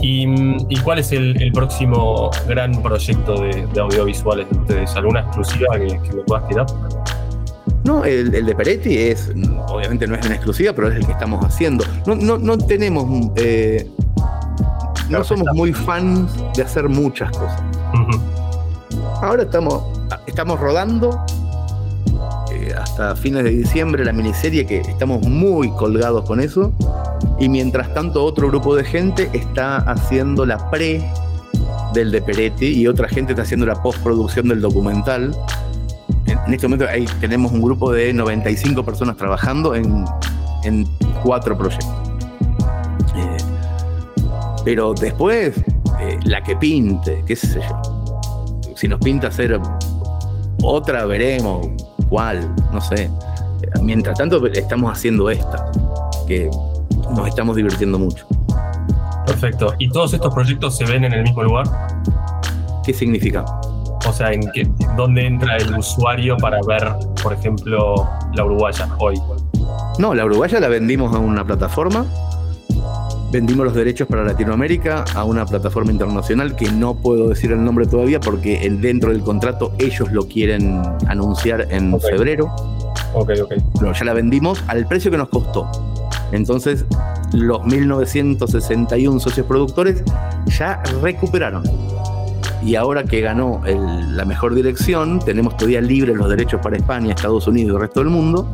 ¿Y, 0.02 0.78
cuál 0.84 1.00
es 1.00 1.12
el, 1.14 1.52
próximo 1.52 2.30
gran 2.48 2.84
proyecto 2.84 3.42
de, 3.42 3.68
audiovisuales 3.80 4.48
de 4.50 4.58
ustedes? 4.58 4.96
¿Alguna 4.96 5.22
exclusiva 5.22 5.80
que, 5.80 6.00
me 6.16 6.22
puedas 6.24 6.48
tirar? 6.48 6.66
No, 7.84 8.04
el, 8.04 8.32
de 8.32 8.56
Peretti 8.56 8.98
es, 8.98 9.32
obviamente 9.68 10.06
no 10.06 10.16
es 10.16 10.26
una 10.26 10.36
exclusiva, 10.36 10.74
pero 10.74 10.90
es 10.90 10.96
el 10.98 11.06
que 11.06 11.12
estamos 11.14 11.44
haciendo. 11.44 11.86
No, 12.06 12.16
no, 12.16 12.38
no 12.38 12.58
tenemos 12.58 13.32
eh, 13.36 13.90
no 15.10 15.24
somos 15.24 15.48
muy 15.54 15.74
fans 15.74 16.32
de 16.56 16.64
hacer 16.64 16.90
muchas 16.90 17.32
cosas. 17.32 17.62
Ahora 19.22 19.44
estamos, 19.44 19.84
estamos 20.26 20.60
rodando 20.60 21.24
eh, 22.52 22.74
hasta 22.78 23.16
fines 23.16 23.44
de 23.44 23.52
diciembre 23.52 24.04
la 24.04 24.14
miniserie 24.14 24.66
que 24.66 24.82
estamos 24.82 25.22
muy 25.28 25.70
colgados 25.72 26.26
con 26.26 26.40
eso. 26.40 26.72
Y 27.40 27.50
mientras 27.50 27.94
tanto 27.94 28.24
otro 28.24 28.48
grupo 28.48 28.76
de 28.76 28.84
gente 28.84 29.30
está 29.34 29.78
haciendo 29.78 30.46
la 30.46 30.70
pre 30.70 31.04
del 31.94 32.12
de 32.12 32.22
Peretti 32.22 32.68
y 32.68 32.88
otra 32.88 33.08
gente 33.08 33.34
está 33.34 33.44
haciendo 33.44 33.66
la 33.66 33.82
postproducción 33.82 34.48
del 34.48 34.62
documental. 34.62 35.36
En, 36.26 36.54
este 36.54 36.68
momento 36.68 36.88
ahí 36.90 37.06
tenemos 37.20 37.52
un 37.52 37.62
grupo 37.62 37.92
de 37.92 38.14
95 38.14 38.84
personas 38.84 39.16
trabajando 39.18 39.76
en, 39.76 40.06
en 40.64 40.88
cuatro 41.24 41.58
proyectos. 41.58 42.15
Pero 44.66 44.96
después, 44.96 45.56
eh, 46.00 46.20
la 46.24 46.42
que 46.44 46.56
pinte, 46.56 47.24
qué 47.26 47.36
sé 47.36 47.62
yo. 47.62 47.82
Si 48.76 48.88
nos 48.88 49.00
pinta 49.00 49.28
hacer 49.28 49.60
otra, 50.64 51.06
veremos 51.06 51.68
cuál, 52.10 52.54
no 52.74 52.82
sé. 52.82 53.10
Mientras 53.82 54.18
tanto, 54.18 54.46
estamos 54.48 54.92
haciendo 54.92 55.30
esta, 55.30 55.72
que 56.28 56.50
nos 57.16 57.28
estamos 57.28 57.56
divirtiendo 57.56 58.00
mucho. 58.00 58.26
Perfecto. 59.26 59.74
¿Y 59.78 59.90
todos 59.90 60.14
estos 60.14 60.34
proyectos 60.34 60.78
se 60.78 60.86
ven 60.86 61.04
en 61.04 61.14
el 61.14 61.24
mismo 61.24 61.44
lugar? 61.44 61.66
¿Qué 62.84 62.94
significa? 62.94 63.46
O 64.08 64.14
sea, 64.14 64.32
¿en 64.32 64.52
qué, 64.52 64.68
¿dónde 64.98 65.26
entra 65.26 65.58
el 65.58 65.78
usuario 65.78 66.38
para 66.38 66.60
ver, 66.68 66.92
por 67.22 67.34
ejemplo, 67.34 68.08
la 68.34 68.46
uruguaya 68.46 68.88
hoy? 69.00 69.20
No, 70.00 70.14
la 70.14 70.26
uruguaya 70.26 70.60
la 70.60 70.68
vendimos 70.68 71.16
a 71.16 71.20
una 71.20 71.44
plataforma 71.44 72.06
vendimos 73.36 73.66
los 73.66 73.76
derechos 73.76 74.08
para 74.08 74.24
Latinoamérica 74.24 75.04
a 75.14 75.26
una 75.26 75.46
plataforma 75.46 75.92
internacional 75.92 76.56
que 76.56 76.72
no 76.72 76.96
puedo 76.96 77.28
decir 77.28 77.52
el 77.52 77.62
nombre 77.62 77.86
todavía 77.86 78.18
porque 78.22 78.58
dentro 78.80 79.12
del 79.12 79.24
contrato 79.24 79.74
ellos 79.78 80.10
lo 80.14 80.26
quieren 80.26 80.82
anunciar 81.08 81.68
en 81.70 82.00
febrero. 82.00 82.46
Ok, 83.14 83.32
ok. 83.44 83.54
Pero 83.78 83.92
ya 83.92 84.06
la 84.06 84.14
vendimos 84.14 84.64
al 84.68 84.88
precio 84.88 85.12
que 85.12 85.18
nos 85.18 85.28
costó. 85.28 85.70
Entonces, 86.32 86.86
los 87.34 87.66
1961 87.66 89.20
socios 89.20 89.46
productores 89.46 90.02
ya 90.46 90.82
recuperaron. 91.02 91.64
Y 92.64 92.76
ahora 92.76 93.04
que 93.04 93.20
ganó 93.20 93.62
la 93.66 94.24
mejor 94.24 94.56
dirección, 94.56 95.20
tenemos 95.20 95.58
todavía 95.58 95.82
libres 95.82 96.16
los 96.16 96.30
derechos 96.30 96.62
para 96.62 96.78
España, 96.78 97.12
Estados 97.12 97.46
Unidos 97.48 97.72
y 97.72 97.76
el 97.76 97.82
resto 97.82 98.00
del 98.00 98.10
mundo 98.12 98.48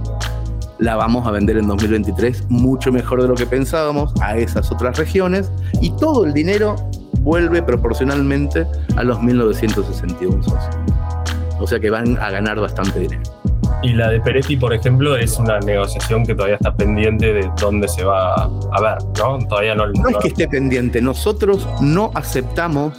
la 0.82 0.96
vamos 0.96 1.28
a 1.28 1.32
vender 1.32 1.58
en 1.58 1.68
2023 1.68 2.50
mucho 2.50 2.92
mejor 2.92 3.22
de 3.22 3.28
lo 3.28 3.36
que 3.36 3.46
pensábamos 3.46 4.14
a 4.20 4.36
esas 4.36 4.72
otras 4.72 4.98
regiones 4.98 5.52
y 5.80 5.92
todo 5.92 6.26
el 6.26 6.34
dinero 6.34 6.76
vuelve 7.20 7.62
proporcionalmente 7.62 8.66
a 8.98 9.04
los 9.04 9.22
1961 9.22 10.44
socios. 10.44 10.76
O 11.60 11.68
sea 11.68 11.80
que 11.80 11.92
van 11.92 12.18
a 12.18 12.32
ganar 12.32 12.60
bastante 12.60 13.00
dinero. 13.00 13.22
Y 13.84 13.94
la 13.94 14.10
de 14.10 14.20
Peretti, 14.22 14.58
por 14.58 14.74
ejemplo, 14.74 15.16
es 15.16 15.38
una 15.38 15.60
negociación 15.60 16.26
que 16.26 16.34
todavía 16.34 16.56
está 16.56 16.74
pendiente 16.74 17.32
de 17.32 17.50
dónde 17.60 17.88
se 17.88 18.04
va 18.04 18.44
a 18.44 18.82
ver, 18.82 18.98
¿no? 19.20 19.40
Todavía 19.48 19.76
no. 19.76 19.88
No, 19.88 20.10
es 20.10 20.18
que 20.18 20.28
esté 20.30 20.48
pendiente. 20.48 21.02
Nosotros 21.02 21.68
no 21.80 22.12
aceptamos 22.16 22.94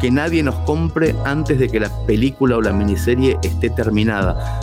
que 0.00 0.10
nadie 0.10 0.44
nos 0.44 0.54
compre 0.60 1.14
antes 1.24 1.58
de 1.58 1.68
que 1.68 1.80
la 1.80 1.90
película 2.06 2.56
o 2.56 2.62
la 2.62 2.72
miniserie 2.72 3.38
esté 3.42 3.70
terminada. 3.70 4.60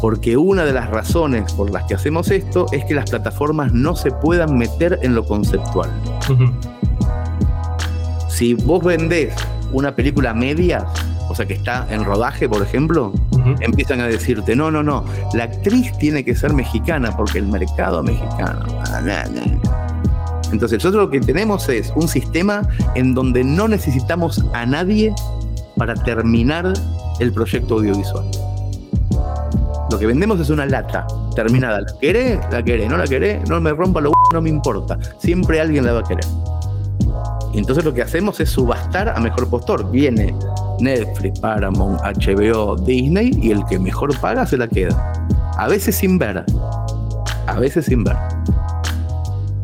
Porque 0.00 0.36
una 0.36 0.64
de 0.64 0.72
las 0.72 0.90
razones 0.90 1.52
por 1.52 1.70
las 1.70 1.84
que 1.84 1.94
hacemos 1.94 2.30
esto 2.30 2.66
es 2.72 2.84
que 2.84 2.94
las 2.94 3.10
plataformas 3.10 3.72
no 3.72 3.96
se 3.96 4.10
puedan 4.10 4.56
meter 4.56 4.98
en 5.02 5.14
lo 5.14 5.24
conceptual. 5.24 5.90
Si 8.28 8.54
vos 8.54 8.84
vendés 8.84 9.34
una 9.72 9.94
película 9.94 10.32
media, 10.32 10.86
o 11.28 11.34
sea 11.34 11.46
que 11.46 11.54
está 11.54 11.86
en 11.90 12.04
rodaje, 12.04 12.48
por 12.48 12.62
ejemplo, 12.62 13.12
empiezan 13.60 14.00
a 14.00 14.06
decirte, 14.06 14.54
no, 14.54 14.70
no, 14.70 14.82
no, 14.82 15.04
la 15.34 15.44
actriz 15.44 15.92
tiene 15.98 16.24
que 16.24 16.34
ser 16.34 16.52
mexicana 16.52 17.16
porque 17.16 17.38
el 17.38 17.46
mercado 17.46 18.02
mexicano. 18.02 18.66
Entonces 20.52 20.78
nosotros 20.78 21.04
lo 21.04 21.10
que 21.10 21.20
tenemos 21.20 21.68
es 21.68 21.92
un 21.94 22.08
sistema 22.08 22.62
en 22.94 23.14
donde 23.14 23.44
no 23.44 23.68
necesitamos 23.68 24.44
a 24.54 24.64
nadie 24.64 25.14
para 25.76 25.94
terminar 25.94 26.72
el 27.20 27.32
proyecto 27.32 27.74
audiovisual. 27.74 28.24
Lo 29.90 29.98
que 29.98 30.06
vendemos 30.06 30.38
es 30.40 30.50
una 30.50 30.66
lata 30.66 31.06
terminada. 31.34 31.80
¿La 31.80 31.98
querés? 32.00 32.38
La 32.50 32.62
querés. 32.62 32.90
¿No 32.90 32.96
la 32.96 33.06
querés? 33.06 33.48
No 33.48 33.60
me 33.60 33.72
rompa 33.72 34.00
lo 34.00 34.12
no 34.32 34.42
me 34.42 34.50
importa. 34.50 34.98
Siempre 35.18 35.60
alguien 35.60 35.86
la 35.86 35.92
va 35.92 36.00
a 36.00 36.04
querer. 36.04 36.24
Y 37.54 37.58
entonces 37.58 37.84
lo 37.84 37.94
que 37.94 38.02
hacemos 38.02 38.38
es 38.40 38.50
subastar 38.50 39.08
a 39.08 39.18
mejor 39.20 39.48
postor. 39.48 39.90
Viene 39.90 40.34
Netflix, 40.80 41.40
Paramount, 41.40 42.00
HBO, 42.02 42.76
Disney 42.76 43.30
y 43.40 43.50
el 43.50 43.64
que 43.66 43.78
mejor 43.78 44.18
paga 44.20 44.46
se 44.46 44.58
la 44.58 44.68
queda. 44.68 45.12
A 45.56 45.66
veces 45.68 45.96
sin 45.96 46.18
ver. 46.18 46.44
A 47.46 47.58
veces 47.58 47.86
sin 47.86 48.04
ver. 48.04 48.16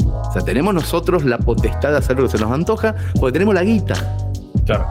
O 0.06 0.32
sea, 0.32 0.42
tenemos 0.42 0.74
nosotros 0.74 1.24
la 1.24 1.38
potestad 1.38 1.90
de 1.90 1.98
hacer 1.98 2.16
lo 2.16 2.24
que 2.24 2.30
se 2.30 2.38
nos 2.38 2.50
antoja 2.50 2.94
porque 3.20 3.34
tenemos 3.34 3.54
la 3.54 3.62
guita. 3.62 3.94
Claro. 4.64 4.86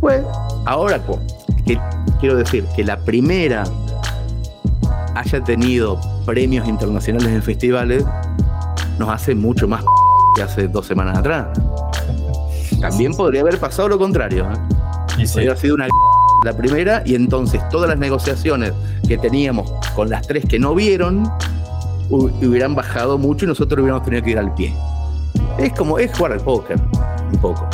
Pues, 0.00 0.22
ahora, 0.66 1.00
que 1.64 1.78
quiero 2.20 2.36
decir 2.36 2.66
que 2.74 2.82
la 2.84 2.96
primera 2.98 3.62
haya 5.14 5.42
tenido 5.42 6.00
premios 6.24 6.66
internacionales 6.68 7.28
en 7.28 7.42
festivales 7.42 8.04
nos 8.98 9.08
hace 9.08 9.34
mucho 9.34 9.66
más 9.68 9.84
que 10.36 10.42
hace 10.42 10.68
dos 10.68 10.86
semanas 10.86 11.18
atrás. 11.18 11.48
También 12.80 13.14
podría 13.14 13.42
haber 13.42 13.58
pasado 13.58 13.88
lo 13.88 13.98
contrario. 13.98 14.48
¿eh? 14.50 15.26
Podría 15.32 15.56
sido 15.56 15.74
una 15.74 15.88
la 16.44 16.52
primera 16.56 17.02
y 17.04 17.14
entonces 17.14 17.60
todas 17.68 17.88
las 17.88 17.98
negociaciones 17.98 18.72
que 19.06 19.18
teníamos 19.18 19.70
con 19.94 20.10
las 20.10 20.26
tres 20.26 20.44
que 20.46 20.58
no 20.58 20.74
vieron 20.74 21.30
hubieran 22.10 22.74
bajado 22.74 23.16
mucho 23.16 23.44
y 23.44 23.48
nosotros 23.48 23.80
hubiéramos 23.80 24.04
tenido 24.04 24.22
que 24.22 24.30
ir 24.30 24.38
al 24.38 24.52
pie. 24.54 24.74
Es 25.58 25.72
como, 25.72 25.98
es 25.98 26.16
jugar 26.16 26.32
al 26.32 26.40
póker, 26.40 26.78
un 27.32 27.38
poco. 27.38 27.66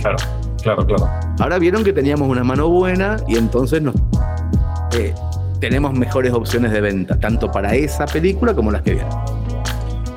Claro, 0.00 0.16
claro, 0.62 0.86
claro. 0.86 1.08
Ahora 1.38 1.58
vieron 1.58 1.84
que 1.84 1.92
teníamos 1.92 2.28
una 2.28 2.44
mano 2.44 2.68
buena 2.68 3.16
y 3.28 3.36
entonces 3.36 3.80
nos, 3.80 3.94
eh, 4.92 5.14
tenemos 5.60 5.92
mejores 5.92 6.32
opciones 6.32 6.72
de 6.72 6.80
venta, 6.80 7.18
tanto 7.18 7.50
para 7.52 7.74
esa 7.74 8.06
película 8.06 8.54
como 8.54 8.70
las 8.70 8.82
que 8.82 8.94
vienen. 8.94 9.12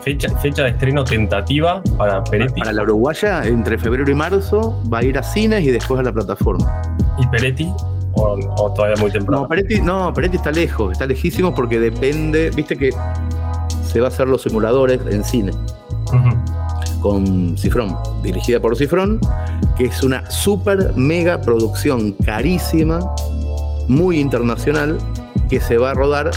Fecha, 0.02 0.30
fecha 0.40 0.64
de 0.64 0.70
estreno 0.70 1.04
tentativa 1.04 1.82
para 1.98 2.24
Peretti. 2.24 2.60
Para 2.60 2.74
la 2.74 2.84
Uruguaya, 2.84 3.46
entre 3.46 3.78
febrero 3.78 4.10
y 4.10 4.16
marzo, 4.16 4.82
va 4.92 5.00
a 5.00 5.04
ir 5.04 5.18
a 5.18 5.24
cines 5.24 5.64
y 5.64 5.72
después 5.72 6.00
a 6.00 6.04
la 6.04 6.12
plataforma. 6.12 6.82
¿Y 7.20 7.28
Peretti? 7.28 7.72
¿O, 8.16 8.74
todavía 8.76 9.02
muy 9.02 9.12
temprano? 9.12 9.44
No 9.44 9.48
Peretti, 9.48 9.82
no, 9.82 10.14
Peretti 10.14 10.38
está 10.38 10.52
lejos, 10.52 10.92
está 10.92 11.06
lejísimo 11.06 11.54
porque 11.56 11.80
depende, 11.80 12.50
viste 12.50 12.76
que 12.76 12.92
se 13.84 14.00
va 14.00 14.08
a 14.08 14.10
hacer 14.10 14.28
los 14.28 14.42
simuladores 14.42 15.00
en 15.10 15.24
cine. 15.24 15.52
Con 17.02 17.58
Cifrón, 17.58 17.98
dirigida 18.22 18.60
por 18.60 18.76
Cifrón, 18.78 19.20
que 19.78 19.86
es 19.86 20.04
una 20.04 20.30
super 20.30 20.94
mega 20.96 21.42
producción 21.42 22.12
carísima, 22.12 23.00
muy 23.88 24.20
internacional, 24.20 24.98
que 25.50 25.60
se 25.60 25.78
va 25.78 25.92
a 25.92 25.94
rodar 25.94 26.32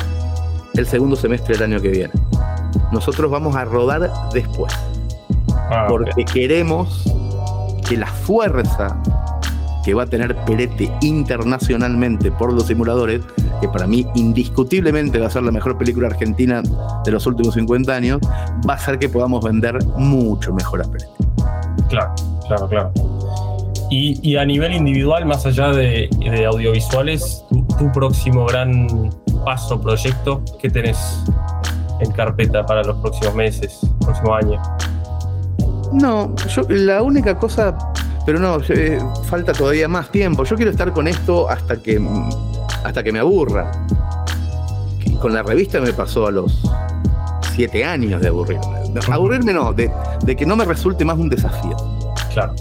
el 0.74 0.86
segundo 0.86 1.16
semestre 1.16 1.54
del 1.54 1.72
año 1.72 1.80
que 1.80 1.88
viene. 1.88 2.12
Nosotros 2.92 3.30
vamos 3.30 3.56
a 3.56 3.64
rodar 3.64 4.10
después. 4.32 4.72
Ah, 5.48 5.86
porque 5.88 6.24
queremos 6.24 7.04
que 7.88 7.96
la 7.96 8.06
fuerza 8.06 8.96
que 9.84 9.94
va 9.94 10.02
a 10.02 10.06
tener 10.06 10.34
Perete 10.44 10.92
internacionalmente 11.00 12.32
por 12.32 12.52
los 12.52 12.66
simuladores, 12.66 13.22
que 13.60 13.68
para 13.68 13.86
mí 13.86 14.04
indiscutiblemente 14.16 15.20
va 15.20 15.28
a 15.28 15.30
ser 15.30 15.44
la 15.44 15.52
mejor 15.52 15.78
película 15.78 16.08
argentina 16.08 16.60
de 17.04 17.10
los 17.12 17.24
últimos 17.26 17.54
50 17.54 17.94
años, 17.94 18.20
va 18.68 18.74
a 18.74 18.76
hacer 18.76 18.98
que 18.98 19.08
podamos 19.08 19.44
vender 19.44 19.78
mucho 19.96 20.52
mejor 20.52 20.82
a 20.82 20.84
Perete. 20.84 21.12
Claro, 21.88 22.14
claro, 22.48 22.68
claro. 22.68 22.92
Y, 23.88 24.36
a 24.36 24.44
nivel 24.44 24.72
individual, 24.74 25.24
más 25.26 25.46
allá 25.46 25.70
de, 25.70 26.08
audiovisuales, 26.44 27.44
tu, 27.78 27.92
próximo 27.92 28.46
gran 28.46 29.10
paso, 29.44 29.80
proyecto, 29.80 30.42
¿qué 30.60 30.68
tenés 30.68 30.98
en 32.00 32.10
carpeta 32.12 32.66
para 32.66 32.82
los 32.82 32.96
próximos 32.96 33.34
meses, 33.34 33.80
próximo 34.00 34.34
año? 34.34 34.60
No, 35.92 36.34
yo 36.48 36.62
la 36.68 37.02
única 37.02 37.38
cosa, 37.38 37.76
pero 38.24 38.40
no, 38.40 38.58
eh, 38.68 38.98
falta 39.28 39.52
todavía 39.52 39.86
más 39.86 40.10
tiempo. 40.10 40.44
Yo 40.44 40.56
quiero 40.56 40.72
estar 40.72 40.92
con 40.92 41.06
esto 41.06 41.48
hasta 41.48 41.76
que, 41.76 42.04
hasta 42.82 43.02
que 43.04 43.12
me 43.12 43.20
aburra. 43.20 43.70
Con 45.20 45.32
la 45.32 45.44
revista 45.44 45.80
me 45.80 45.92
pasó 45.92 46.26
a 46.26 46.32
los 46.32 46.60
siete 47.54 47.84
años 47.84 48.20
de 48.20 48.28
aburrirme. 48.28 48.66
Aburrirme 49.10 49.52
no, 49.52 49.72
de, 49.72 49.90
de 50.24 50.36
que 50.36 50.44
no 50.44 50.56
me 50.56 50.64
resulte 50.64 51.04
más 51.04 51.16
un 51.16 51.28
desafío. 51.28 51.76
Claro. 52.32 52.54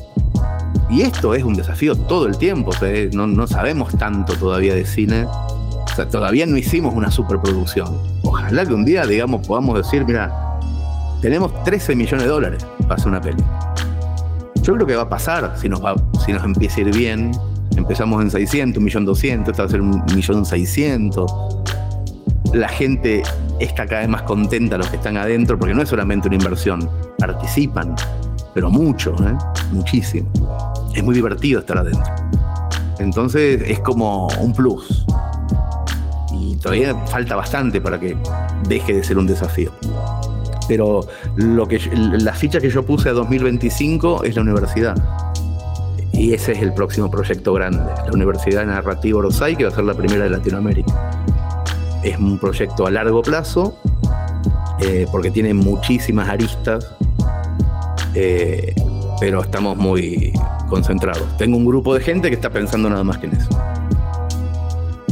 Y 0.90 1.02
esto 1.02 1.34
es 1.34 1.44
un 1.44 1.56
desafío 1.56 1.96
todo 1.96 2.28
el 2.28 2.38
tiempo, 2.38 2.72
no, 3.14 3.48
sabemos 3.48 3.98
tanto 3.98 4.34
todavía 4.34 4.76
de 4.76 4.86
cine, 4.86 5.26
o 5.26 5.96
sea, 5.96 6.08
todavía 6.08 6.46
no 6.46 6.58
hicimos 6.58 6.94
una 6.94 7.10
superproducción. 7.10 7.98
Ojalá 8.24 8.66
que 8.66 8.74
un 8.74 8.86
día, 8.86 9.06
digamos, 9.06 9.48
podamos 9.48 9.78
decir, 9.78 10.06
mira, 10.06 10.60
tenemos 11.22 11.64
13 11.64 11.96
millones 11.96 12.26
de 12.26 12.30
dólares 12.30 12.68
para 12.84 12.96
hacer 12.96 13.08
una 13.08 13.22
peli. 13.22 13.44
Yo 14.62 14.76
creo 14.76 14.86
que 14.86 14.96
va 14.96 15.04
a 15.04 15.10
pasar 15.10 15.56
si 15.60 15.70
nos, 15.70 15.84
va, 15.84 15.96
si 16.24 16.34
nos 16.34 16.44
empieza 16.44 16.78
a 16.78 16.82
ir 16.82 16.96
bien. 16.96 17.32
Empezamos 17.76 18.22
en 18.22 18.30
600, 18.30 18.82
1.200.000, 18.82 19.50
esta 19.50 19.64
va 19.64 19.68
a 19.68 19.72
ser 19.72 19.82
1.600.000. 19.82 22.54
La 22.54 22.70
gente 22.70 23.24
está 23.60 23.88
cada 23.88 24.02
vez 24.02 24.10
más 24.10 24.22
contenta, 24.22 24.78
los 24.78 24.88
que 24.90 24.98
están 24.98 25.18
adentro, 25.18 25.58
porque 25.58 25.74
no 25.74 25.82
es 25.82 25.90
solamente 25.90 26.28
una 26.28 26.38
inversión, 26.38 26.88
participan, 27.18 27.96
pero 28.54 28.70
mucho, 28.70 29.16
¿eh? 29.24 29.36
muchísimo 29.72 30.30
es 30.96 31.04
muy 31.04 31.14
divertido 31.14 31.60
estar 31.60 31.78
adentro. 31.78 32.14
Entonces 33.00 33.62
es 33.66 33.80
como 33.80 34.28
un 34.40 34.54
plus. 34.54 35.06
Y 36.32 36.56
todavía 36.56 36.96
falta 37.08 37.36
bastante 37.36 37.82
para 37.82 38.00
que 38.00 38.18
deje 38.68 38.94
de 38.94 39.04
ser 39.04 39.18
un 39.18 39.28
desafío. 39.28 39.72
Pero 40.68 41.02
lo 41.36 41.68
que 41.68 41.80
la 41.94 42.34
ficha 42.34 42.60
que 42.60 42.70
yo 42.70 42.84
puse 42.84 43.10
a 43.10 43.14
2025 43.14 44.24
es 44.24 44.36
la 44.36 44.42
universidad. 44.42 44.96
Y 46.14 46.34
ese 46.34 46.54
es 46.54 46.62
el 46.62 46.74
próximo 46.74 47.12
proyecto 47.12 47.54
grande, 47.54 47.84
la 48.06 48.12
Universidad 48.14 48.66
Narrativa 48.66 49.20
Orosai, 49.20 49.58
que 49.58 49.66
va 49.66 49.70
a 49.70 49.76
ser 49.76 49.84
la 49.84 49.94
primera 49.94 50.24
de 50.24 50.30
Latinoamérica. 50.30 51.12
Es 52.04 52.18
un 52.18 52.40
proyecto 52.40 52.88
a 52.88 52.92
largo 52.92 53.22
plazo, 53.22 53.78
eh, 54.80 55.06
porque 55.12 55.30
tiene 55.30 55.54
muchísimas 55.54 56.30
aristas, 56.30 56.96
eh, 58.14 58.74
pero 59.20 59.42
estamos 59.42 59.78
muy, 59.78 60.34
concentrado. 60.68 61.26
Tengo 61.38 61.58
un 61.58 61.66
grupo 61.66 61.94
de 61.94 62.02
gente 62.02 62.30
que 62.30 62.36
está 62.36 62.50
pensando 62.50 62.90
nada 62.90 63.04
más 63.04 63.18
que 63.18 63.28
en 63.28 63.34
eso. 63.34 63.50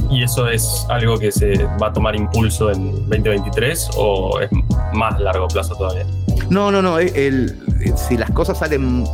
¿Y 0.09 0.23
eso 0.23 0.47
es 0.47 0.85
algo 0.89 1.17
que 1.17 1.31
se 1.31 1.63
va 1.81 1.87
a 1.87 1.93
tomar 1.93 2.15
impulso 2.15 2.71
en 2.71 2.91
2023 3.09 3.91
o 3.97 4.39
es 4.41 4.49
más 4.93 5.19
largo 5.19 5.47
plazo 5.47 5.75
todavía? 5.75 6.05
No, 6.49 6.71
no, 6.71 6.81
no. 6.81 6.99
El, 6.99 7.57
si 7.95 8.17
las 8.17 8.29
cosas 8.31 8.59
salen 8.59 9.05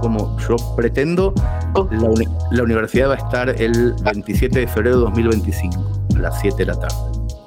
como 0.00 0.38
yo 0.48 0.56
pretendo, 0.74 1.34
la, 1.90 2.08
la, 2.50 2.62
universidad 2.62 3.10
va 3.10 3.14
a 3.14 3.18
estar 3.18 3.48
el 3.60 3.94
27 4.02 4.60
de 4.60 4.66
febrero 4.66 4.96
de 4.96 5.02
2025, 5.04 6.02
a 6.16 6.18
las 6.18 6.40
7 6.40 6.56
de 6.56 6.66
la 6.66 6.78
tarde. 6.78 6.96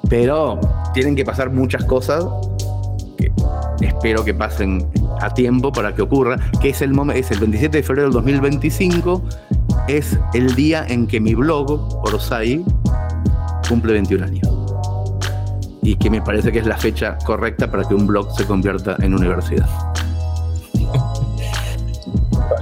Pero 0.08 0.60
tienen 0.94 1.16
que 1.16 1.24
pasar 1.24 1.50
muchas 1.50 1.84
cosas 1.84 2.24
que 3.16 3.32
espero 3.80 4.24
que 4.24 4.34
pasen 4.34 4.86
a 5.22 5.32
tiempo 5.32 5.72
para 5.72 5.94
que 5.94 6.02
ocurra, 6.02 6.36
que 6.60 6.70
es 6.70 6.82
el, 6.82 6.92
es 7.14 7.30
el 7.30 7.38
27 7.38 7.76
de 7.78 7.82
febrero 7.82 8.08
del 8.08 8.14
2025, 8.14 9.22
es 9.88 10.18
el 10.34 10.54
día 10.54 10.84
en 10.88 11.06
que 11.06 11.20
mi 11.20 11.34
blog, 11.34 11.70
Orsay, 12.04 12.64
cumple 13.68 13.94
21 13.94 14.24
años. 14.24 14.48
Y 15.82 15.96
que 15.96 16.10
me 16.10 16.20
parece 16.20 16.52
que 16.52 16.58
es 16.58 16.66
la 16.66 16.76
fecha 16.76 17.18
correcta 17.24 17.70
para 17.70 17.84
que 17.84 17.94
un 17.94 18.06
blog 18.06 18.34
se 18.36 18.44
convierta 18.44 18.96
en 19.00 19.14
universidad. 19.14 19.68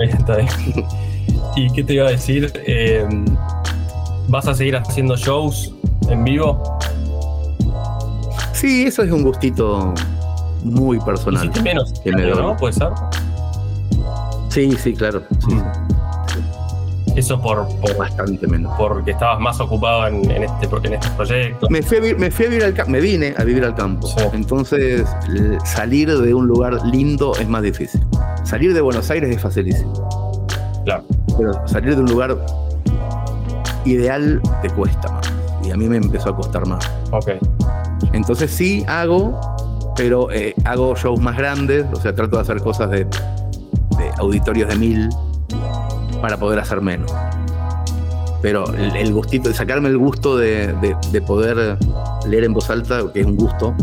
Está 0.00 0.36
bien, 0.36 0.48
¿Y 1.56 1.70
qué 1.72 1.84
te 1.84 1.94
iba 1.94 2.06
a 2.06 2.10
decir? 2.10 2.50
Eh, 2.66 3.06
¿Vas 4.28 4.46
a 4.46 4.54
seguir 4.54 4.76
haciendo 4.76 5.16
shows 5.16 5.74
en 6.08 6.24
vivo? 6.24 6.78
Sí, 8.52 8.84
eso 8.84 9.02
es 9.02 9.10
un 9.10 9.22
gustito 9.22 9.92
muy 10.64 10.98
personal. 11.00 11.50
menos, 11.62 11.92
¿no? 12.36 12.56
¿Puede 12.56 12.74
ser? 12.74 12.88
Sí, 14.48 14.72
sí, 14.76 14.94
claro. 14.94 15.22
Sí, 15.48 15.54
Mm. 15.54 17.18
Eso 17.18 17.40
por, 17.40 17.66
por, 17.80 17.96
Bastante 17.96 18.46
menos. 18.46 18.72
porque 18.78 19.10
estabas 19.10 19.40
más 19.40 19.60
ocupado 19.60 20.06
en, 20.06 20.30
en 20.30 20.44
este, 20.44 20.68
en 20.84 20.94
este 20.94 21.10
proyecto. 21.16 21.66
Me 21.68 21.82
fui, 21.82 21.98
a 21.98 22.14
me 22.16 22.30
fui 22.30 22.46
a 22.46 22.48
vivir 22.48 22.64
al 22.64 22.72
campo, 22.72 22.92
me 22.92 23.00
vine 23.00 23.34
a 23.36 23.42
vivir 23.42 23.64
al 23.64 23.74
campo. 23.74 24.06
Sí. 24.06 24.14
Entonces, 24.32 25.04
salir 25.64 26.16
de 26.16 26.32
un 26.32 26.46
lugar 26.46 26.74
lindo 26.86 27.34
es 27.36 27.48
más 27.48 27.62
difícil. 27.62 28.00
Salir 28.44 28.72
de 28.74 28.80
Buenos 28.80 29.10
Aires 29.10 29.34
es 29.34 29.42
facilísimo. 29.42 30.46
Claro. 30.84 31.02
Pero 31.36 31.52
salir 31.66 31.96
de 31.96 32.00
un 32.00 32.08
lugar 32.10 32.36
ideal 33.84 34.40
te 34.62 34.70
cuesta 34.70 35.10
más. 35.10 35.32
Y 35.64 35.72
a 35.72 35.76
mí 35.76 35.88
me 35.88 35.96
empezó 35.96 36.30
a 36.30 36.36
costar 36.36 36.66
más. 36.66 36.88
Ok. 37.10 37.32
Entonces 38.12 38.50
sí 38.52 38.84
hago, 38.86 39.38
pero 40.00 40.30
eh, 40.32 40.54
hago 40.64 40.96
shows 40.96 41.20
más 41.20 41.36
grandes, 41.36 41.84
o 41.92 41.96
sea, 41.96 42.14
trato 42.14 42.36
de 42.36 42.42
hacer 42.42 42.62
cosas 42.62 42.88
de, 42.88 43.06
auditorios 44.16 44.66
de 44.70 44.76
mil 44.76 45.10
para 46.22 46.38
poder 46.38 46.58
hacer 46.58 46.80
menos. 46.80 47.12
Pero 48.40 48.64
el, 48.72 49.12
gustito, 49.12 49.52
sacarme 49.52 49.90
el 49.90 49.98
gusto 49.98 50.38
de, 50.38 50.68
de- 50.80 50.96
de 51.12 51.20
poder 51.20 51.76
leer 52.26 52.44
en 52.44 52.54
voz 52.54 52.70
alta, 52.70 53.02
que 53.12 53.20
es 53.20 53.26
un 53.26 53.36
gusto, 53.36 53.74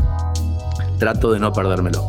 trato 0.98 1.32
de 1.34 1.40
no 1.40 1.54
perdérmelo. 1.54 2.04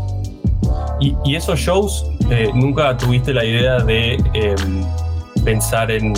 Y, 1.01 1.15
esos 1.35 1.61
shows, 1.61 2.07
eh, 2.31 2.51
¿nunca 2.55 2.97
tuviste 2.97 3.35
la 3.35 3.45
idea 3.45 3.81
de 3.81 4.15
eh, 4.33 4.55
pensar 5.45 5.91
en 5.91 6.15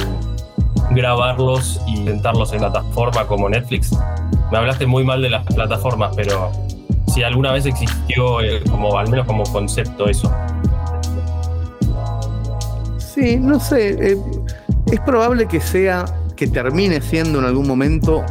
grabarlos 0.93 1.81
y 1.89 1.97
sentarlos 2.05 2.53
en 2.53 2.61
plataforma 2.61 3.27
como 3.27 3.49
Netflix? 3.49 3.91
Me 4.53 4.59
hablaste 4.59 4.87
muy 4.87 5.03
mal 5.03 5.21
de 5.23 5.31
las 5.31 5.45
plataformas, 5.45 6.13
pero 6.15 6.53
si 7.13 7.23
alguna 7.23 7.53
vez 7.53 7.67
existió 7.67 8.41
eh, 8.41 8.63
como 8.71 8.97
al 8.97 9.09
menos 9.11 9.27
como 9.27 9.45
concepto 9.45 10.09
eso. 10.09 10.33
Sí, 12.99 13.37
no 13.37 13.59
sé, 13.59 14.13
eh, 14.13 14.17
es 14.91 15.01
probable 15.01 15.47
que 15.47 15.61
sea, 15.61 16.05
que 16.37 16.47
termine 16.47 17.01
siendo 17.01 17.39
en 17.41 17.45
algún 17.45 17.67
momento 17.67 18.25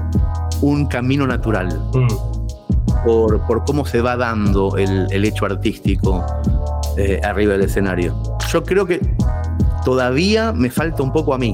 un 0.61 0.85
camino 0.87 1.27
natural. 1.27 1.67
Mm, 1.93 2.07
por, 3.05 3.45
por 3.47 3.63
cómo 3.65 3.85
se 3.85 4.01
va 4.01 4.17
dando 4.17 4.75
el, 4.77 5.07
el 5.11 5.25
hecho 5.25 5.45
artístico 5.45 6.25
eh, 6.97 7.21
arriba 7.23 7.53
del 7.53 7.61
escenario. 7.61 8.15
Yo 8.51 8.63
creo 8.63 8.85
que 8.85 8.99
todavía 9.85 10.51
me 10.51 10.69
falta 10.69 11.01
un 11.01 11.13
poco 11.13 11.33
a 11.33 11.37
mí 11.37 11.53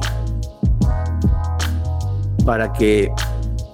para 2.45 2.71
que 2.73 3.11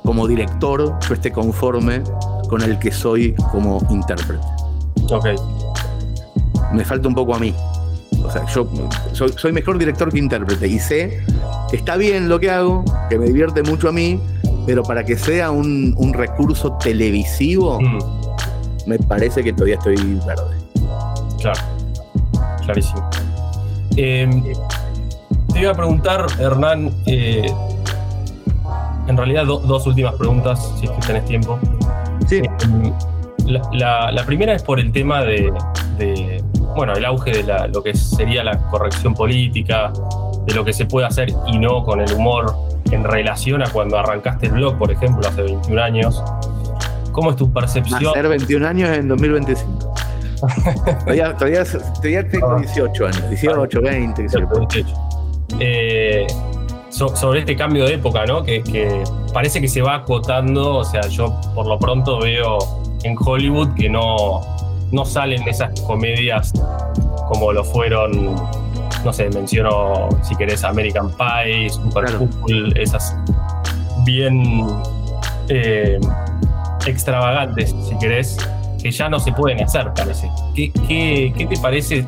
como 0.04 0.28
director 0.28 0.98
yo 1.08 1.14
esté 1.14 1.32
conforme 1.32 2.04
con 2.52 2.62
el 2.62 2.78
que 2.78 2.92
soy 2.92 3.34
como 3.52 3.80
intérprete. 3.90 4.44
ok, 5.10 5.26
Me 6.74 6.84
falta 6.86 7.08
un 7.08 7.16
poco 7.16 7.34
a 7.34 7.40
mí. 7.40 7.56
O 8.24 8.30
sea, 8.30 8.46
yo 8.46 8.68
soy, 9.14 9.34
soy 9.36 9.52
mejor 9.52 9.78
director 9.80 10.12
que 10.12 10.20
intérprete 10.20 10.68
y 10.68 10.78
sé 10.78 11.24
que 11.70 11.78
está 11.78 11.96
bien 11.98 12.30
lo 12.30 12.40
que 12.40 12.52
hago, 12.52 12.84
que 13.10 13.18
me 13.18 13.26
divierte 13.26 13.64
mucho 13.64 13.90
a 13.90 13.92
mí, 13.92 14.20
pero 14.68 14.84
para 14.84 15.04
que 15.04 15.18
sea 15.18 15.50
un, 15.50 15.96
un 15.98 16.14
recurso 16.14 16.74
televisivo, 16.74 17.80
Mm, 17.82 18.00
me 18.86 19.00
parece 19.00 19.44
que 19.44 19.54
todavía 19.54 19.76
estoy 19.76 19.96
verde. 20.28 20.58
claro, 21.40 21.62
clarísimo. 22.66 23.10
Eh, 23.96 24.54
te 25.54 25.60
iba 25.62 25.72
a 25.72 25.76
preguntar, 25.76 26.28
Hernán, 26.40 26.92
eh, 27.08 27.50
en 29.08 29.18
realidad 29.18 29.46
do- 29.46 29.60
dos 29.60 29.88
últimas 29.88 30.14
preguntas, 30.16 30.72
si 30.80 30.86
es 30.86 30.92
que 30.92 31.02
tenés 31.08 31.26
tiempo. 31.26 31.58
Sí. 32.28 32.42
Mm, 32.68 32.92
La, 33.48 33.62
la- 33.74 34.12
la 34.12 34.24
primera 34.26 34.54
es 34.54 34.62
por 34.64 34.80
el 34.80 34.92
tema 34.92 35.24
de, 35.24 35.52
de, 35.98 36.44
bueno, 36.76 36.94
el 36.94 37.04
auge 37.06 37.32
de 37.32 37.44
la- 37.44 37.68
lo 37.68 37.82
que 37.84 37.94
sería 37.96 38.44
la 38.44 38.58
corrección 38.70 39.14
política, 39.16 39.92
de 40.46 40.54
lo 40.54 40.64
que 40.64 40.74
se 40.74 40.86
puede 40.86 41.08
hacer 41.08 41.34
y 41.48 41.58
no 41.58 41.84
con 41.84 42.02
el 42.02 42.12
humor 42.14 42.56
en 42.92 43.04
relación 43.04 43.62
a 43.64 43.68
cuando 43.70 43.98
arrancaste 43.98 44.46
el 44.48 44.54
blog, 44.54 44.78
por 44.78 44.92
ejemplo, 44.92 45.28
hace 45.28 45.42
21 45.42 45.82
años. 45.82 46.24
¿Cómo 47.12 47.32
es 47.32 47.36
tu 47.36 47.52
percepción? 47.52 48.04
Nacer 48.04 48.28
21 48.28 48.68
años 48.68 48.90
en 48.98 49.08
2025. 49.08 49.94
todavía, 51.06 51.36
todavía, 51.36 51.64
todavía 51.96 52.28
tengo 52.30 52.56
18 52.60 53.06
años, 53.08 53.30
18, 53.30 53.82
20, 53.82 54.22
qué 54.24 54.30
sé 54.30 54.40
yo. 54.40 54.68
Eh, 55.60 56.28
so- 56.92 57.16
sobre 57.16 57.40
este 57.40 57.56
cambio 57.56 57.86
de 57.86 57.96
época, 57.96 58.26
¿no? 58.26 58.44
Que, 58.44 58.62
que 58.62 59.04
parece 59.34 59.60
que 59.62 59.68
se 59.68 59.82
va 59.82 59.96
acotando, 59.96 60.78
o 60.78 60.84
sea, 60.86 61.02
yo 61.08 61.34
por 61.56 61.66
lo 61.66 61.80
pronto 61.80 62.20
veo 62.20 62.60
en 63.04 63.16
Hollywood 63.20 63.74
que 63.76 63.90
no, 63.90 64.42
no 64.92 65.06
salen 65.06 65.48
esas 65.48 65.80
comedias 65.82 66.54
como 67.28 67.52
lo 67.54 67.64
fueron, 67.64 68.36
no 69.06 69.14
sé, 69.14 69.30
menciono 69.30 70.10
si 70.22 70.36
querés 70.36 70.64
American 70.64 71.10
Pie, 71.18 71.70
Super 71.70 72.06
Claro. 72.06 72.28
Cool, 72.42 72.78
esas 72.78 73.16
bien 74.06 74.68
eh, 75.50 76.00
extravagantes, 76.86 77.74
si 77.88 77.98
querés, 77.98 78.38
que 78.82 78.92
ya 78.92 79.10
no 79.10 79.20
se 79.20 79.32
pueden 79.32 79.64
hacer, 79.64 79.92
parece. 79.96 80.30
¿Qué, 80.56 80.72
qué, 80.88 81.34
qué 81.38 81.46
te 81.46 81.58
parece 81.60 82.06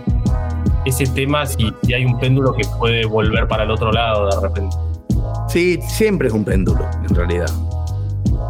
ese 0.86 1.06
tema 1.08 1.46
si, 1.46 1.72
si 1.84 1.94
hay 1.94 2.06
un 2.06 2.20
péndulo 2.20 2.54
que 2.54 2.64
puede 2.78 3.06
volver 3.06 3.48
para 3.48 3.64
el 3.64 3.72
otro 3.72 3.92
lado 3.92 4.30
de 4.30 4.48
repente? 4.48 4.76
Sí, 5.48 5.80
siempre 5.88 6.28
es 6.28 6.34
un 6.34 6.44
péndulo, 6.44 6.86
en 7.08 7.16
realidad. 7.16 7.50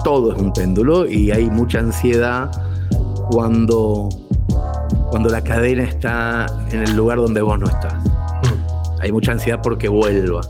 Todo 0.04 0.34
es 0.34 0.41
un 0.41 0.54
péndulo 0.54 1.06
y 1.06 1.32
hay 1.32 1.50
mucha 1.50 1.80
ansiedad 1.80 2.52
cuando, 3.30 4.10
cuando 5.10 5.30
la 5.30 5.43
cadena 5.43 5.84
está 5.84 6.46
en 6.72 6.84
el 6.84 6.96
lugar 6.96 7.17
donde 7.17 7.41
vos 7.41 7.60
no 7.60 7.67
estás. 7.67 7.96
Hay 9.02 9.12
mucha 9.12 9.34
ansiedad 9.34 9.60
porque 9.62 9.89
vuelva. 9.89 10.41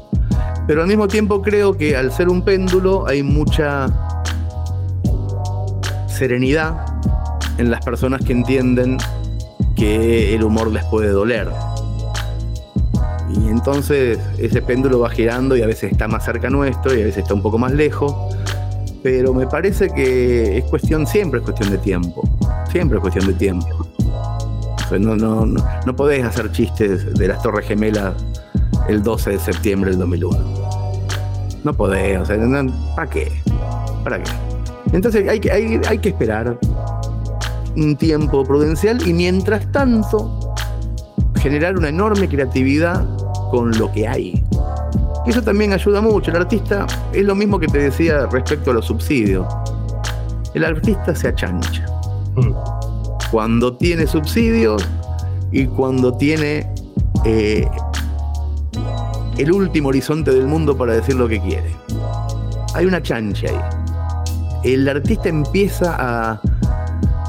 Pero 0.68 0.82
al 0.82 0.88
mismo 0.88 1.08
tiempo 1.08 1.42
creo 1.42 1.76
que 1.76 1.98
al 1.98 2.12
ser 2.12 2.30
un 2.30 2.44
péndulo 2.44 3.08
hay 3.08 3.24
mucha 3.24 3.88
serenidad 6.08 6.86
en 7.58 7.70
las 7.70 7.84
personas 7.84 8.24
que 8.24 8.32
entienden 8.32 8.98
que 9.76 10.36
el 10.36 10.44
humor 10.44 10.72
les 10.72 10.86
puede 10.86 11.10
doler. 11.10 11.50
Y 13.36 13.50
entonces 13.50 14.20
ese 14.38 14.62
péndulo 14.62 15.00
va 15.00 15.10
girando 15.10 15.56
y 15.58 15.62
a 15.62 15.68
veces 15.68 15.92
está 15.92 16.08
más 16.08 16.24
cerca 16.26 16.50
nuestro 16.50 16.96
y 16.96 17.02
a 17.02 17.06
veces 17.06 17.24
está 17.24 17.34
un 17.34 17.42
poco 17.42 17.58
más 17.58 17.72
lejos. 17.72 18.14
Pero 19.02 19.34
me 19.34 19.48
parece 19.48 19.90
que 19.90 20.60
es 20.60 20.64
cuestión, 20.66 21.06
siempre 21.06 21.40
es 21.40 21.46
cuestión 21.46 21.72
de 21.72 21.78
tiempo. 21.78 22.24
Siempre 22.72 22.98
es 22.98 23.02
cuestión 23.02 23.28
de 23.28 23.34
tiempo. 23.34 23.68
No, 24.92 25.16
no, 25.16 25.46
no, 25.46 25.66
no 25.86 25.96
podés 25.96 26.24
hacer 26.24 26.52
chistes 26.52 27.14
de 27.16 27.28
las 27.28 27.42
Torres 27.42 27.66
Gemelas 27.68 28.14
el 28.88 29.02
12 29.02 29.32
de 29.32 29.40
septiembre 29.40 29.90
del 29.90 30.00
2001. 30.00 30.40
No 31.64 31.74
podés, 31.74 32.20
o 32.20 32.26
sea, 32.26 32.38
¿para 32.96 33.10
qué? 33.10 33.32
¿Para 34.04 34.22
qué? 34.22 34.32
Entonces 34.92 35.28
hay 35.28 35.40
hay, 35.50 35.82
hay 35.88 35.98
que 35.98 36.10
esperar 36.10 36.58
un 37.76 37.96
tiempo 37.96 38.44
prudencial 38.44 39.06
y 39.08 39.14
mientras 39.14 39.72
tanto 39.72 40.43
generar 41.44 41.78
una 41.78 41.90
enorme 41.90 42.28
creatividad 42.28 43.06
con 43.52 43.78
lo 43.78 43.92
que 43.92 44.08
hay. 44.08 44.44
Y 45.26 45.30
eso 45.30 45.42
también 45.42 45.74
ayuda 45.74 46.02
mucho. 46.02 46.32
El 46.32 46.38
artista 46.38 46.88
es 47.12 47.24
lo 47.24 47.36
mismo 47.36 47.60
que 47.60 47.68
te 47.68 47.78
decía 47.78 48.26
respecto 48.26 48.72
a 48.72 48.74
los 48.74 48.86
subsidios. 48.86 49.46
El 50.56 50.66
artista 50.66 51.14
se 51.16 51.28
achancha 51.28 51.86
Mm, 52.36 52.52
cuando 53.32 53.78
tiene 53.78 54.08
subsidios 54.08 54.88
y 55.52 55.68
cuando 55.68 56.16
tiene 56.16 56.68
eh, 57.26 57.68
el 59.38 59.52
último 59.52 59.90
horizonte 59.90 60.32
del 60.32 60.48
mundo 60.48 60.76
para 60.76 60.94
decir 60.94 61.16
lo 61.16 61.28
que 61.28 61.40
quiere. 61.40 61.76
Hay 62.74 62.86
una 62.86 63.02
chancha 63.04 63.48
ahí. 63.50 64.72
El 64.72 64.90
artista 64.90 65.30
empieza 65.30 65.96
a, 66.00 66.42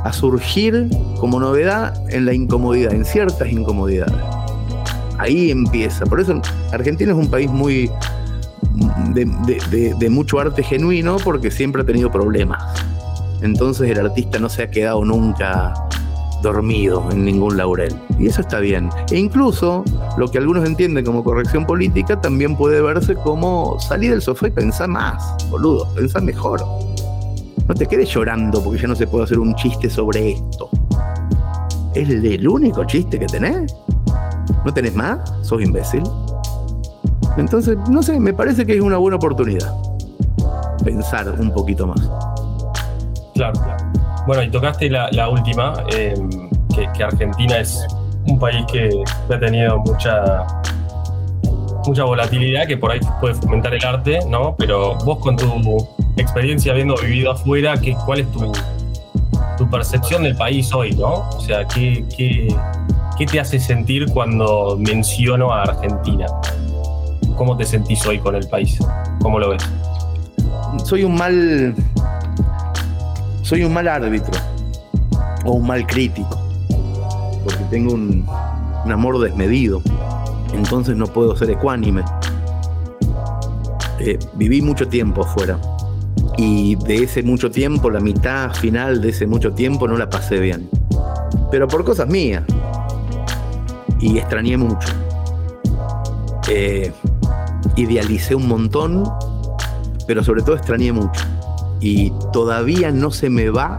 a 0.04 0.12
surgir 0.12 0.88
como 1.24 1.40
novedad 1.40 1.94
en 2.10 2.26
la 2.26 2.34
incomodidad, 2.34 2.92
en 2.92 3.02
ciertas 3.02 3.50
incomodidades. 3.50 4.12
Ahí 5.16 5.50
empieza. 5.50 6.04
Por 6.04 6.20
eso 6.20 6.38
Argentina 6.70 7.12
es 7.12 7.16
un 7.18 7.30
país 7.30 7.50
muy 7.50 7.90
de, 9.14 9.94
de- 9.98 10.10
mucho 10.10 10.38
arte 10.38 10.62
genuino 10.62 11.16
porque 11.24 11.50
siempre 11.50 11.80
ha 11.80 11.86
tenido 11.86 12.10
problemas. 12.10 12.62
Entonces 13.40 13.88
el 13.88 14.00
artista 14.04 14.38
no 14.38 14.50
se 14.50 14.64
ha 14.64 14.70
quedado 14.70 15.02
nunca 15.02 15.72
dormido 16.42 17.08
en 17.10 17.24
ningún 17.24 17.56
laurel. 17.56 17.94
Y 18.18 18.26
eso 18.26 18.42
está 18.42 18.58
bien. 18.58 18.90
E 19.10 19.16
incluso 19.18 19.82
lo 20.18 20.28
que 20.30 20.36
algunos 20.36 20.66
entienden 20.66 21.06
como 21.06 21.24
corrección 21.24 21.64
política 21.64 22.20
también 22.20 22.54
puede 22.54 22.82
verse 22.82 23.14
como 23.14 23.80
salir 23.80 24.10
del 24.10 24.20
sofá 24.20 24.48
y 24.48 24.50
pensar 24.50 24.88
más, 24.88 25.24
boludo, 25.48 25.88
pensar 25.94 26.20
mejor. 26.20 26.62
No 27.66 27.74
te 27.74 27.86
quedes 27.86 28.10
llorando 28.10 28.62
porque 28.62 28.82
ya 28.82 28.88
no 28.88 28.94
se 28.94 29.06
puede 29.06 29.24
hacer 29.24 29.38
un 29.38 29.54
chiste 29.54 29.88
sobre 29.88 30.32
esto. 30.32 30.68
¿Es 31.94 32.08
el 32.08 32.48
único 32.48 32.84
chiste 32.84 33.18
que 33.18 33.26
tenés? 33.26 33.74
¿No 34.64 34.74
tenés 34.74 34.94
más? 34.94 35.20
¿Sos 35.42 35.62
imbécil? 35.62 36.02
Entonces, 37.36 37.76
no 37.88 38.02
sé, 38.02 38.18
me 38.18 38.32
parece 38.32 38.66
que 38.66 38.74
es 38.74 38.80
una 38.80 38.96
buena 38.96 39.16
oportunidad. 39.16 39.72
Pensar 40.84 41.28
un 41.38 41.52
poquito 41.52 41.86
más. 41.86 42.00
claro, 43.34 43.52
claro. 43.52 43.84
Bueno, 44.26 44.42
y 44.42 44.50
tocaste 44.50 44.88
la, 44.88 45.28
última, 45.28 45.74
que, 45.90 46.14
que 46.96 47.04
Argentina 47.04 47.58
es 47.58 47.86
un 48.26 48.38
país 48.38 48.64
que 48.72 48.88
ha 49.32 49.38
tenido 49.38 49.78
mucha 49.80 50.46
mucha 51.86 52.04
volatilidad 52.04 52.66
que 52.66 52.78
por 52.78 52.90
ahí 52.90 53.00
puede 53.20 53.34
fomentar 53.34 53.74
el 53.74 53.84
arte, 53.84 54.18
¿no? 54.28 54.56
Pero 54.56 54.94
vos 55.04 55.18
con 55.18 55.36
tu 55.36 55.46
experiencia 56.16 56.72
habiendo 56.72 56.94
vivido 56.96 57.32
afuera, 57.32 57.78
¿qué, 57.78 57.94
¿cuál 58.06 58.20
es 58.20 58.32
tu, 58.32 58.50
tu 59.56 59.68
percepción 59.68 60.22
del 60.22 60.36
país 60.36 60.72
hoy, 60.72 60.92
¿no? 60.92 61.28
O 61.28 61.40
sea, 61.40 61.66
¿qué, 61.66 62.04
qué, 62.16 62.54
qué 63.18 63.26
te 63.26 63.40
hace 63.40 63.58
sentir 63.58 64.06
cuando 64.10 64.76
menciono 64.78 65.52
a 65.52 65.62
Argentina? 65.62 66.26
¿Cómo 67.36 67.56
te 67.56 67.64
sentís 67.64 68.06
hoy 68.06 68.18
con 68.18 68.36
el 68.36 68.48
país? 68.48 68.78
¿Cómo 69.20 69.38
lo 69.38 69.50
ves? 69.50 69.62
Soy 70.84 71.04
un 71.04 71.14
mal. 71.14 71.74
Soy 73.42 73.64
un 73.64 73.72
mal 73.72 73.88
árbitro. 73.88 74.32
O 75.44 75.52
un 75.52 75.66
mal 75.66 75.86
crítico. 75.86 76.38
Porque 77.42 77.64
tengo 77.70 77.94
un, 77.94 78.26
amor 78.90 79.20
desmedido. 79.20 79.82
Entonces 80.52 80.96
no 80.96 81.06
puedo 81.06 81.36
ser 81.36 81.50
ecuánime. 81.50 82.04
Eh, 83.98 84.18
viví 84.34 84.62
mucho 84.62 84.86
tiempo 84.86 85.22
afuera. 85.22 85.58
Y 86.36 86.74
de 86.76 86.96
ese 87.04 87.22
mucho 87.22 87.50
tiempo, 87.50 87.90
la 87.90 88.00
mitad 88.00 88.52
final 88.54 89.00
de 89.00 89.10
ese 89.10 89.26
mucho 89.26 89.52
tiempo 89.52 89.86
no 89.86 89.96
la 89.96 90.10
pasé 90.10 90.38
bien. 90.40 90.68
Pero 91.50 91.68
por 91.68 91.84
cosas 91.84 92.08
mías. 92.08 92.42
Y 94.00 94.18
extrañé 94.18 94.56
mucho. 94.56 94.88
Eh, 96.48 96.92
idealicé 97.76 98.34
un 98.34 98.48
montón, 98.48 99.04
pero 100.06 100.22
sobre 100.24 100.42
todo 100.42 100.56
extrañé 100.56 100.92
mucho. 100.92 101.22
Y 101.80 102.12
todavía 102.32 102.90
no 102.90 103.10
se 103.10 103.30
me 103.30 103.50
va 103.50 103.76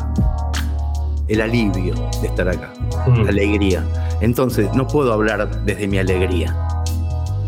el 1.27 1.41
alivio 1.41 1.95
de 2.21 2.27
estar 2.27 2.47
acá, 2.47 2.71
Mm. 3.07 3.23
la 3.23 3.29
alegría. 3.29 3.83
Entonces 4.21 4.73
no 4.73 4.87
puedo 4.87 5.11
hablar 5.11 5.63
desde 5.65 5.87
mi 5.87 5.97
alegría, 5.97 6.55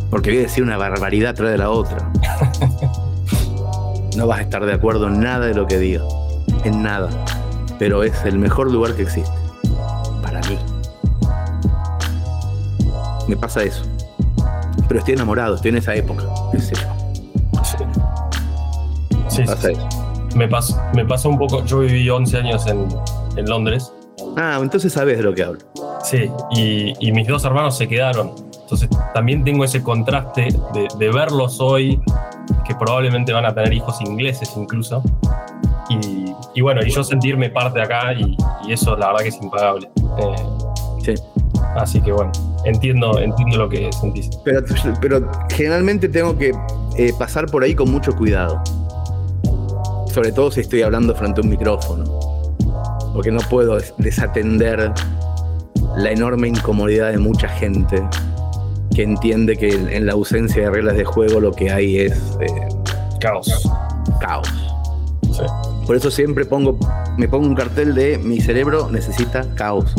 porque 0.10 0.32
voy 0.32 0.40
a 0.40 0.42
decir 0.44 0.64
una 0.64 0.78
barbaridad 0.78 1.34
tras 1.36 1.52
de 1.52 1.58
la 1.58 1.70
otra. 1.70 2.12
No 4.18 4.26
vas 4.26 4.40
a 4.40 4.42
estar 4.42 4.66
de 4.66 4.74
acuerdo 4.74 5.08
en 5.10 5.20
nada 5.20 5.46
de 5.46 5.54
lo 5.54 5.68
que 5.68 5.78
diga, 5.78 6.02
en 6.64 6.82
nada, 6.82 7.08
pero 7.78 8.02
es 8.02 8.26
el 8.26 8.40
mejor 8.40 8.72
lugar 8.72 8.96
que 8.96 9.04
existe, 9.04 9.32
para 10.24 10.40
mí. 10.50 10.58
Me 13.28 13.38
pasa 13.38 13.62
eso. 13.62 13.84
Pero 14.88 15.02
estoy 15.02 15.14
enamorado, 15.14 15.54
estoy 15.54 15.70
en 15.70 15.78
esa 15.78 15.94
época, 15.94 16.24
qué 16.52 16.60
sé 16.60 16.74
yo. 16.74 17.64
Sí. 17.64 17.78
Sí, 19.28 19.42
Me 19.42 19.46
pasa 19.46 19.68
sí, 19.68 19.74
eso. 19.74 19.88
Me, 20.96 21.04
un 21.30 21.38
poco, 21.38 21.64
yo 21.66 21.80
viví 21.82 22.10
11 22.10 22.38
años 22.38 22.66
en, 22.66 22.88
en 23.36 23.46
Londres, 23.48 23.94
Ah, 24.36 24.58
entonces 24.60 24.94
sabes 24.94 25.18
de 25.18 25.24
lo 25.24 25.36
que 25.36 25.44
hablo. 25.44 25.60
sí, 26.04 26.32
y, 26.56 26.94
y 27.08 27.12
mis 27.12 27.28
dos 27.28 27.46
hermanos 27.46 27.78
se 27.78 27.88
quedaron. 27.88 28.32
Entonces 28.62 28.90
también 29.14 29.44
tengo 29.44 29.64
ese 29.64 29.84
contraste 29.84 30.48
de, 30.74 30.88
de 30.98 31.12
verlos 31.12 31.60
hoy, 31.60 32.02
que 32.66 32.76
probablemente 32.76 33.34
van 33.34 33.46
a 33.46 33.54
tener 33.54 33.74
hijos 33.74 34.00
ingleses 34.02 34.52
incluso. 34.56 35.02
Y, 35.90 36.34
y 36.56 36.62
bueno, 36.62 36.82
y 36.86 36.90
yo 36.92 37.04
sentirme 37.04 37.50
parte 37.50 37.80
de 37.80 37.86
acá 37.86 38.14
y, 38.14 38.36
y 38.68 38.74
eso 38.74 38.96
la 38.98 39.08
verdad 39.08 39.22
que 39.22 39.30
es 39.30 39.42
impagable. 39.42 39.90
Eh, 40.20 40.36
Sí. 41.06 41.14
así 41.78 42.02
que 42.02 42.12
bueno, 42.12 42.32
entiendo, 42.66 43.18
entiendo 43.20 43.58
lo 43.58 43.70
que 43.70 43.90
sentís. 43.94 44.30
Pero, 44.44 44.62
pero 45.00 45.32
generalmente 45.50 46.10
tengo 46.10 46.38
que 46.38 46.52
eh, 46.98 47.14
pasar 47.18 47.46
por 47.46 47.64
ahí 47.64 47.74
con 47.74 47.90
mucho 47.90 48.12
cuidado. 48.14 48.62
Sobre 50.14 50.32
todo 50.34 50.52
si 50.52 50.62
estoy 50.62 50.82
hablando 50.82 51.16
frente 51.16 51.40
a 51.40 51.44
un 51.44 51.50
micrófono. 51.50 52.04
Porque 53.14 53.32
no 53.32 53.40
puedo 53.50 53.76
des- 53.78 53.94
desatender 53.98 54.92
la 55.96 56.12
enorme 56.12 56.50
incomodidad 56.50 57.12
de 57.12 57.18
mucha 57.20 57.48
gente 57.48 58.04
que 58.98 59.04
entiende 59.04 59.56
que 59.56 59.70
en 59.70 60.08
la 60.08 60.14
ausencia 60.14 60.64
de 60.64 60.70
reglas 60.72 60.98
de 60.98 61.06
juego 61.06 61.40
lo 61.40 61.52
que 61.52 61.70
hay 61.70 62.00
es 62.00 62.14
eh, 62.42 62.48
Caos. 63.20 63.70
caos. 64.20 64.48
Sí. 65.22 65.44
Por 65.86 65.96
eso 65.96 66.10
siempre 66.10 66.46
pongo, 66.46 66.80
me 67.16 67.28
pongo 67.28 67.46
un 67.46 67.54
cartel 67.54 67.94
de 67.94 68.18
mi 68.18 68.42
cerebro 68.42 68.90
necesita 68.90 69.46
caos. 69.54 69.94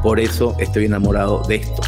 Por 0.00 0.20
eso 0.20 0.54
estoy 0.60 0.84
enamorado 0.84 1.42
de 1.48 1.56
esto. 1.56 1.82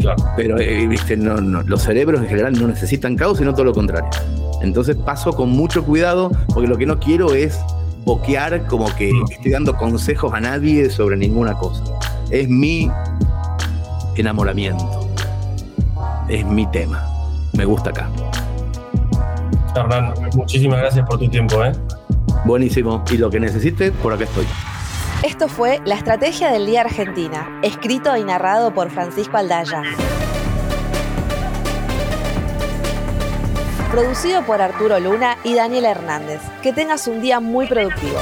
Claro. 0.00 0.24
Pero, 0.36 0.58
eh, 0.58 0.88
viste, 0.88 1.16
no, 1.16 1.36
no, 1.40 1.62
los 1.62 1.82
cerebros 1.82 2.20
en 2.20 2.26
general 2.26 2.60
no 2.60 2.66
necesitan 2.66 3.14
caos, 3.14 3.38
sino 3.38 3.52
todo 3.52 3.62
lo 3.66 3.72
contrario. 3.72 4.10
Entonces 4.60 4.96
paso 4.96 5.32
con 5.32 5.50
mucho 5.50 5.84
cuidado, 5.84 6.32
porque 6.52 6.66
lo 6.68 6.76
que 6.78 6.86
no 6.86 6.98
quiero 6.98 7.32
es 7.32 7.60
boquear 8.04 8.66
como 8.66 8.92
que 8.96 9.12
Mm. 9.12 9.30
estoy 9.30 9.52
dando 9.52 9.76
consejos 9.76 10.34
a 10.34 10.40
nadie 10.40 10.90
sobre 10.90 11.16
ninguna 11.16 11.54
cosa. 11.54 11.84
Es 12.30 12.48
mi 12.48 12.90
enamoramiento. 14.16 15.01
Es 16.32 16.46
mi 16.46 16.66
tema. 16.68 17.06
Me 17.52 17.66
gusta 17.66 17.90
acá. 17.90 18.08
Hernán, 19.76 20.14
muchísimas 20.34 20.78
gracias 20.78 21.06
por 21.06 21.18
tu 21.18 21.28
tiempo, 21.28 21.62
¿eh? 21.62 21.72
Buenísimo. 22.46 23.04
Y 23.10 23.18
lo 23.18 23.28
que 23.28 23.38
necesite, 23.38 23.92
por 23.92 24.14
acá 24.14 24.24
estoy. 24.24 24.46
Esto 25.22 25.46
fue 25.46 25.82
La 25.84 25.94
Estrategia 25.94 26.50
del 26.50 26.64
Día 26.64 26.80
Argentina, 26.80 27.60
escrito 27.62 28.16
y 28.16 28.24
narrado 28.24 28.72
por 28.72 28.88
Francisco 28.88 29.36
Aldaya. 29.36 29.82
Producido 33.90 34.42
por 34.46 34.62
Arturo 34.62 34.98
Luna 35.00 35.36
y 35.44 35.54
Daniel 35.54 35.84
Hernández. 35.84 36.40
Que 36.62 36.72
tengas 36.72 37.06
un 37.08 37.20
día 37.20 37.40
muy 37.40 37.66
productivo. 37.66 38.16